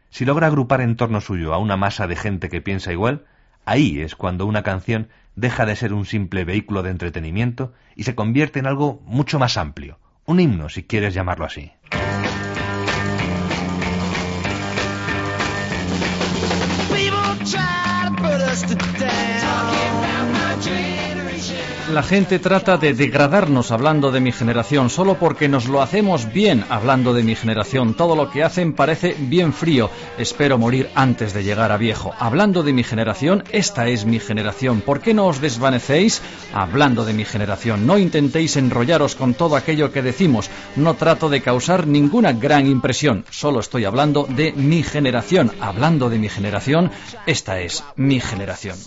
si 0.10 0.24
logra 0.24 0.48
agrupar 0.48 0.80
en 0.80 0.96
torno 0.96 1.20
suyo 1.20 1.54
a 1.54 1.58
una 1.58 1.76
masa 1.76 2.08
de 2.08 2.16
gente 2.16 2.48
que 2.48 2.62
piensa 2.62 2.94
igual, 2.94 3.26
ahí 3.66 4.00
es 4.00 4.16
cuando 4.16 4.46
una 4.46 4.64
canción 4.64 5.10
deja 5.36 5.66
de 5.66 5.76
ser 5.76 5.92
un 5.92 6.06
simple 6.06 6.46
vehículo 6.46 6.84
de 6.84 6.92
entretenimiento 6.92 7.74
y 7.98 8.04
se 8.04 8.16
convierte 8.16 8.60
en 8.60 8.66
algo 8.66 9.02
mucho 9.04 9.40
más 9.40 9.58
amplio, 9.58 10.00
un 10.24 10.40
himno 10.40 10.70
si 10.70 10.84
quieres 10.84 11.14
llamarlo 11.14 11.44
así. 11.44 11.74
La 21.94 22.04
gente 22.04 22.38
trata 22.38 22.78
de 22.78 22.94
degradarnos 22.94 23.72
hablando 23.72 24.12
de 24.12 24.20
mi 24.20 24.32
generación 24.32 24.92
solo 24.92 25.16
porque 25.16 25.50
nos 25.50 25.68
lo 25.68 25.82
hacemos 25.82 26.32
bien 26.32 26.64
hablando 26.70 27.16
de 27.16 27.24
mi 27.24 27.34
generación. 27.34 27.96
Todo 27.96 28.16
lo 28.16 28.30
que 28.30 28.44
hacen 28.44 28.74
parece 28.74 29.16
bien 29.18 29.54
frío. 29.54 29.90
Espero 30.20 30.60
morir 30.60 30.92
antes 30.94 31.34
de 31.34 31.44
llegar 31.44 31.72
a 31.72 31.78
viejo. 31.78 32.14
Hablando 32.20 32.62
de 32.62 32.74
mi 32.74 32.84
generación, 32.84 33.44
esta 33.52 33.88
es 33.88 34.06
mi 34.06 34.20
generación. 34.20 34.82
¿Por 34.82 35.02
qué 35.02 35.16
no 35.16 35.26
os 35.26 35.42
desvanecéis? 35.42 36.22
Hablando 36.54 37.06
de 37.06 37.14
mi 37.14 37.26
generación, 37.26 37.88
no 37.88 37.98
intentéis 37.98 38.56
enrollaros 38.56 39.16
con 39.16 39.34
todo 39.34 39.56
aquello 39.56 39.92
que 39.92 40.04
decimos. 40.04 40.52
No 40.76 40.94
trato 40.94 41.28
de 41.28 41.42
causar 41.42 41.88
ninguna 41.88 42.34
gran 42.34 42.68
impresión. 42.68 43.26
Solo 43.32 43.62
estoy 43.62 43.86
hablando 43.86 44.28
de 44.30 44.52
mi 44.52 44.84
generación. 44.84 45.52
Hablando 45.60 46.12
de 46.12 46.20
mi 46.20 46.30
generación, 46.30 46.92
esta 47.26 47.60
es 47.62 47.84
mi 47.96 48.20
generación. 48.20 48.78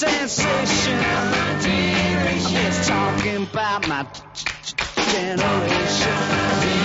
Sensation. 0.00 0.98
I'm 0.98 2.40
just 2.40 2.88
talking 2.88 3.42
about 3.42 3.86
my 3.86 4.02
t- 4.04 4.22
t- 4.32 4.74
t- 4.76 5.12
generation. 5.12 6.79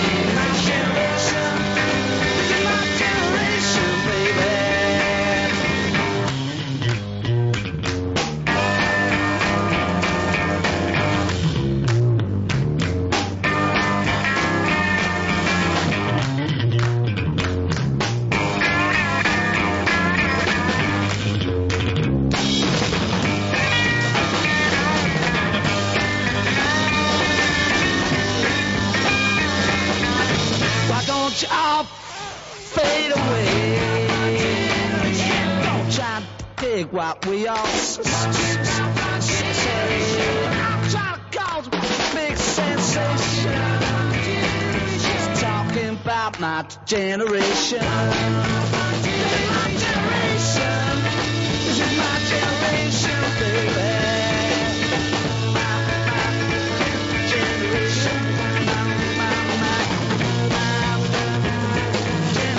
it 36.86 36.92
what 36.92 37.26
we 37.26 37.46
all 37.46 37.64
to 37.66 38.02
cause 41.32 41.66
a 41.66 41.70
big 42.14 42.36
sensation. 42.36 43.52
Just 45.00 45.40
talking 45.42 45.88
about 45.90 46.40
my 46.40 46.66
generation. 46.84 47.78
My 47.80 47.86
generation. 49.84 51.02
This 51.64 51.78
is 51.80 51.92
my 51.98 52.18
generation, 52.32 53.20
baby. 53.40 53.90
My, 55.52 55.74
my, 55.98 56.24
my 60.50 60.96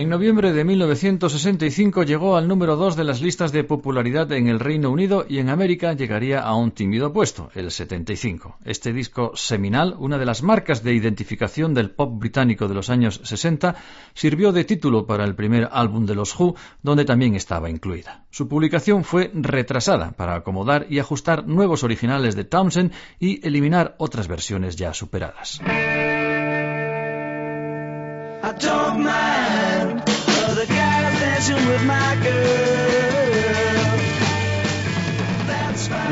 En 0.00 0.08
noviembre 0.08 0.54
de 0.54 0.64
1965 0.64 2.04
llegó 2.04 2.38
al 2.38 2.48
número 2.48 2.76
2 2.76 2.96
de 2.96 3.04
las 3.04 3.20
listas 3.20 3.52
de 3.52 3.64
popularidad 3.64 4.32
en 4.32 4.48
el 4.48 4.58
Reino 4.58 4.88
Unido 4.88 5.26
y 5.28 5.40
en 5.40 5.50
América 5.50 5.92
llegaría 5.92 6.40
a 6.40 6.54
un 6.54 6.70
tímido 6.70 7.12
puesto, 7.12 7.50
el 7.54 7.70
75. 7.70 8.56
Este 8.64 8.94
disco 8.94 9.32
seminal, 9.34 9.94
una 9.98 10.16
de 10.16 10.24
las 10.24 10.42
marcas 10.42 10.82
de 10.82 10.94
identificación 10.94 11.74
del 11.74 11.90
pop 11.90 12.18
británico 12.18 12.66
de 12.66 12.72
los 12.72 12.88
años 12.88 13.20
60, 13.24 13.76
sirvió 14.14 14.52
de 14.52 14.64
título 14.64 15.04
para 15.04 15.24
el 15.24 15.34
primer 15.34 15.68
álbum 15.70 16.06
de 16.06 16.14
los 16.14 16.34
Who, 16.34 16.56
donde 16.82 17.04
también 17.04 17.34
estaba 17.34 17.68
incluida. 17.68 18.24
Su 18.30 18.48
publicación 18.48 19.04
fue 19.04 19.30
retrasada 19.34 20.12
para 20.12 20.34
acomodar 20.34 20.86
y 20.88 20.98
ajustar 20.98 21.46
nuevos 21.46 21.84
originales 21.84 22.34
de 22.36 22.44
Townsend 22.44 22.92
y 23.18 23.46
eliminar 23.46 23.96
otras 23.98 24.28
versiones 24.28 24.76
ya 24.76 24.94
superadas. 24.94 25.60
With 31.48 31.84
my 31.86 32.16
girl. 32.22 32.89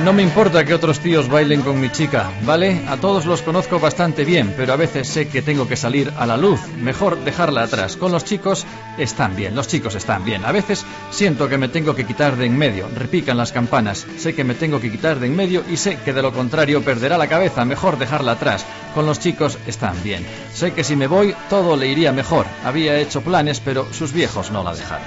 No 0.05 0.13
me 0.13 0.23
importa 0.23 0.65
que 0.65 0.75
otros 0.75 1.01
tíos 1.01 1.29
bailen 1.29 1.61
con 1.61 1.81
mi 1.81 1.91
chica, 1.91 2.31
¿vale? 2.45 2.83
A 2.89 2.97
todos 2.97 3.27
los 3.27 3.43
conozco 3.43 3.79
bastante 3.79 4.25
bien, 4.25 4.55
pero 4.57 4.73
a 4.73 4.77
veces 4.77 5.09
sé 5.09 5.29
que 5.29 5.43
tengo 5.43 5.69
que 5.69 5.77
salir 5.77 6.13
a 6.17 6.25
la 6.25 6.37
luz. 6.37 6.61
Mejor 6.81 7.19
dejarla 7.25 7.65
atrás. 7.65 7.97
Con 7.97 8.13
los 8.13 8.25
chicos 8.25 8.65
están 8.97 9.37
bien, 9.37 9.55
los 9.55 9.69
chicos 9.69 9.97
están 9.97 10.25
bien. 10.25 10.45
A 10.45 10.53
veces 10.53 10.85
siento 11.11 11.49
que 11.49 11.59
me 11.59 11.69
tengo 11.69 11.95
que 11.95 12.07
quitar 12.07 12.37
de 12.37 12.47
en 12.47 12.57
medio. 12.57 12.89
Repican 12.95 13.37
las 13.37 13.53
campanas. 13.53 14.07
Sé 14.19 14.35
que 14.35 14.45
me 14.45 14.55
tengo 14.55 14.81
que 14.81 14.91
quitar 14.91 15.19
de 15.19 15.27
en 15.27 15.37
medio 15.37 15.65
y 15.69 15.77
sé 15.77 15.99
que 16.05 16.13
de 16.13 16.23
lo 16.23 16.33
contrario 16.33 16.83
perderá 16.83 17.19
la 17.19 17.27
cabeza. 17.27 17.65
Mejor 17.65 17.99
dejarla 17.99 18.33
atrás. 18.33 18.65
Con 18.95 19.05
los 19.05 19.19
chicos 19.19 19.59
están 19.67 20.03
bien. 20.03 20.25
Sé 20.55 20.73
que 20.73 20.85
si 20.85 20.97
me 20.97 21.09
voy 21.09 21.35
todo 21.51 21.77
le 21.77 21.89
iría 21.89 22.13
mejor. 22.13 22.47
Había 22.65 22.99
hecho 22.99 23.21
planes, 23.21 23.61
pero 23.61 23.87
sus 23.93 24.13
viejos 24.13 24.51
no 24.53 24.63
la 24.63 24.75
dejaron. 24.75 25.07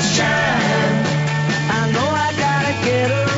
Chime. 0.00 1.04
I 1.76 1.90
know 1.92 2.08
I 2.08 2.32
gotta 2.38 2.84
get 2.84 3.10
away. 3.10 3.29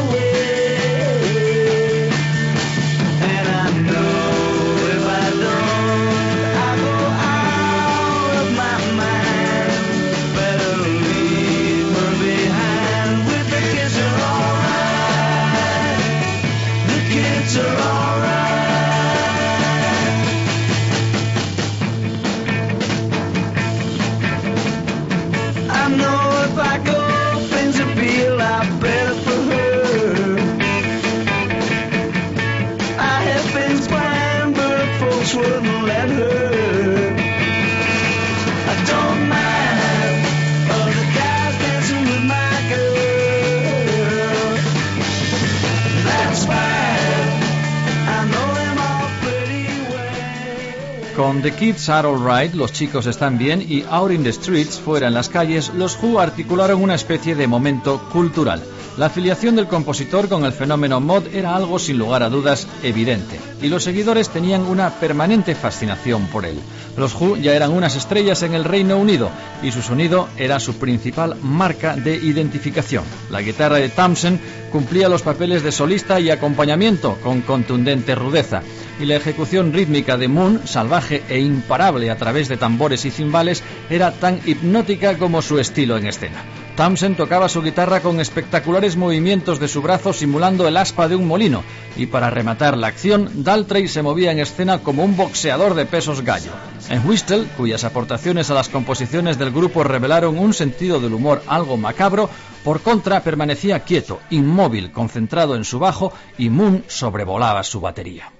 Con 51.22 51.40
The 51.40 51.52
Kids 51.52 51.88
Are 51.88 52.08
Alright, 52.08 52.52
Los 52.54 52.72
chicos 52.72 53.06
están 53.06 53.38
bien 53.38 53.62
y 53.62 53.84
Out 53.88 54.10
in 54.10 54.24
the 54.24 54.32
Streets, 54.32 54.80
fuera 54.80 55.06
en 55.06 55.14
las 55.14 55.28
calles, 55.28 55.72
los 55.72 55.96
Who 56.02 56.18
articularon 56.18 56.82
una 56.82 56.96
especie 56.96 57.36
de 57.36 57.46
momento 57.46 58.08
cultural. 58.10 58.60
La 58.98 59.06
afiliación 59.06 59.56
del 59.56 59.68
compositor 59.68 60.28
con 60.28 60.44
el 60.44 60.52
fenómeno 60.52 61.00
mod 61.00 61.26
era 61.32 61.56
algo 61.56 61.78
sin 61.78 61.96
lugar 61.96 62.22
a 62.22 62.28
dudas 62.28 62.68
evidente, 62.82 63.40
y 63.62 63.68
los 63.68 63.84
seguidores 63.84 64.28
tenían 64.28 64.62
una 64.62 64.90
permanente 64.90 65.54
fascinación 65.54 66.26
por 66.26 66.44
él. 66.44 66.58
Los 66.98 67.14
Who 67.14 67.38
ya 67.38 67.54
eran 67.54 67.72
unas 67.72 67.96
estrellas 67.96 68.42
en 68.42 68.52
el 68.52 68.64
Reino 68.64 68.98
Unido, 68.98 69.30
y 69.62 69.72
su 69.72 69.80
sonido 69.80 70.28
era 70.36 70.60
su 70.60 70.74
principal 70.74 71.36
marca 71.42 71.96
de 71.96 72.16
identificación. 72.16 73.04
La 73.30 73.40
guitarra 73.40 73.76
de 73.76 73.88
Thompson 73.88 74.38
cumplía 74.70 75.08
los 75.08 75.22
papeles 75.22 75.62
de 75.62 75.72
solista 75.72 76.20
y 76.20 76.28
acompañamiento 76.28 77.16
con 77.22 77.40
contundente 77.40 78.14
rudeza, 78.14 78.60
y 79.00 79.06
la 79.06 79.16
ejecución 79.16 79.72
rítmica 79.72 80.18
de 80.18 80.28
Moon, 80.28 80.60
salvaje 80.66 81.22
e 81.30 81.38
imparable 81.40 82.10
a 82.10 82.16
través 82.16 82.48
de 82.50 82.58
tambores 82.58 83.06
y 83.06 83.10
cimbales, 83.10 83.62
era 83.88 84.12
tan 84.12 84.38
hipnótica 84.44 85.16
como 85.16 85.40
su 85.40 85.58
estilo 85.58 85.96
en 85.96 86.08
escena. 86.08 86.44
Thompson 86.76 87.14
tocaba 87.16 87.50
su 87.50 87.60
guitarra 87.60 88.00
con 88.00 88.18
espectaculares 88.18 88.96
movimientos 88.96 89.60
de 89.60 89.68
su 89.68 89.82
brazo 89.82 90.14
simulando 90.14 90.66
el 90.66 90.78
aspa 90.78 91.06
de 91.06 91.16
un 91.16 91.28
molino, 91.28 91.62
y 91.96 92.06
para 92.06 92.30
rematar 92.30 92.78
la 92.78 92.86
acción, 92.86 93.44
Daltrey 93.44 93.88
se 93.88 94.02
movía 94.02 94.32
en 94.32 94.38
escena 94.38 94.78
como 94.78 95.04
un 95.04 95.14
boxeador 95.14 95.74
de 95.74 95.84
pesos 95.84 96.22
gallo. 96.22 96.52
En 96.88 97.06
Whistle, 97.06 97.46
cuyas 97.58 97.84
aportaciones 97.84 98.50
a 98.50 98.54
las 98.54 98.70
composiciones 98.70 99.38
del 99.38 99.50
grupo 99.50 99.84
revelaron 99.84 100.38
un 100.38 100.54
sentido 100.54 100.98
del 100.98 101.12
humor 101.12 101.42
algo 101.46 101.76
macabro, 101.76 102.30
por 102.64 102.80
contra 102.80 103.22
permanecía 103.22 103.80
quieto, 103.80 104.20
inmóvil, 104.30 104.92
concentrado 104.92 105.56
en 105.56 105.64
su 105.64 105.78
bajo, 105.78 106.12
y 106.38 106.48
Moon 106.48 106.84
sobrevolaba 106.86 107.64
su 107.64 107.80
batería. 107.80 108.32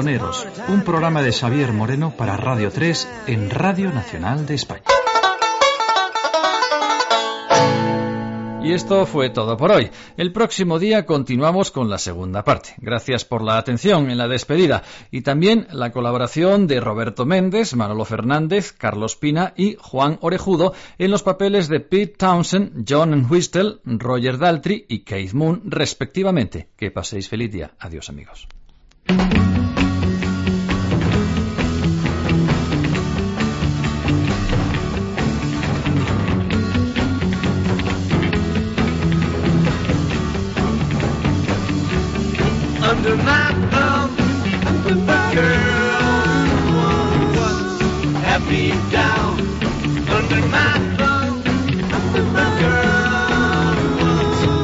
Pioneros, 0.00 0.46
un 0.68 0.82
programa 0.82 1.20
de 1.20 1.30
Xavier 1.30 1.74
Moreno 1.74 2.14
para 2.16 2.34
Radio 2.34 2.70
3 2.70 3.26
en 3.26 3.50
Radio 3.50 3.92
Nacional 3.92 4.46
de 4.46 4.54
España. 4.54 4.84
Y 8.62 8.72
esto 8.72 9.04
fue 9.04 9.28
todo 9.28 9.58
por 9.58 9.72
hoy. 9.72 9.90
El 10.16 10.32
próximo 10.32 10.78
día 10.78 11.04
continuamos 11.04 11.70
con 11.70 11.90
la 11.90 11.98
segunda 11.98 12.44
parte. 12.44 12.70
Gracias 12.78 13.26
por 13.26 13.42
la 13.42 13.58
atención 13.58 14.10
en 14.10 14.16
la 14.16 14.26
despedida 14.26 14.82
y 15.10 15.20
también 15.20 15.66
la 15.70 15.92
colaboración 15.92 16.66
de 16.66 16.80
Roberto 16.80 17.26
Méndez, 17.26 17.74
Manolo 17.74 18.06
Fernández, 18.06 18.72
Carlos 18.72 19.16
Pina 19.16 19.52
y 19.54 19.76
Juan 19.78 20.16
Orejudo 20.22 20.72
en 20.96 21.10
los 21.10 21.22
papeles 21.22 21.68
de 21.68 21.80
Pete 21.80 22.14
Townsend, 22.16 22.86
John 22.88 23.26
Whistle, 23.28 23.80
Roger 23.84 24.38
Daltrey 24.38 24.86
y 24.88 25.00
Keith 25.00 25.34
Moon 25.34 25.60
respectivamente. 25.66 26.70
Que 26.78 26.90
paséis 26.90 27.28
feliz 27.28 27.52
día. 27.52 27.72
Adiós 27.78 28.08
amigos. 28.08 28.48
under 43.00 43.16
my 43.16 43.52
thumb. 43.70 44.14
Girl 45.34 46.02
was 47.38 47.80
happy 48.28 48.68
down 48.92 49.40
under 50.16 50.46
my 50.48 50.72
thumb. 50.98 51.42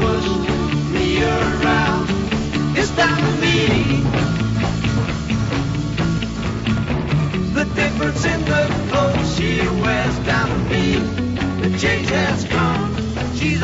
Pushed 0.02 0.50
me 0.92 1.22
around. 1.24 2.08
It's 2.76 2.94
not 2.98 3.18
me. 3.40 4.02
The 7.54 7.64
difference 7.74 8.24
in 8.26 8.44
the 8.44 8.62
clothes 8.90 9.36
she 9.36 9.60
wears 9.80 10.18
down 10.26 10.48
to 10.50 10.58
me. 10.68 10.98
The 11.62 11.78
change 11.78 12.10
has 12.10 12.44
come. 12.44 12.94
She's 13.34 13.62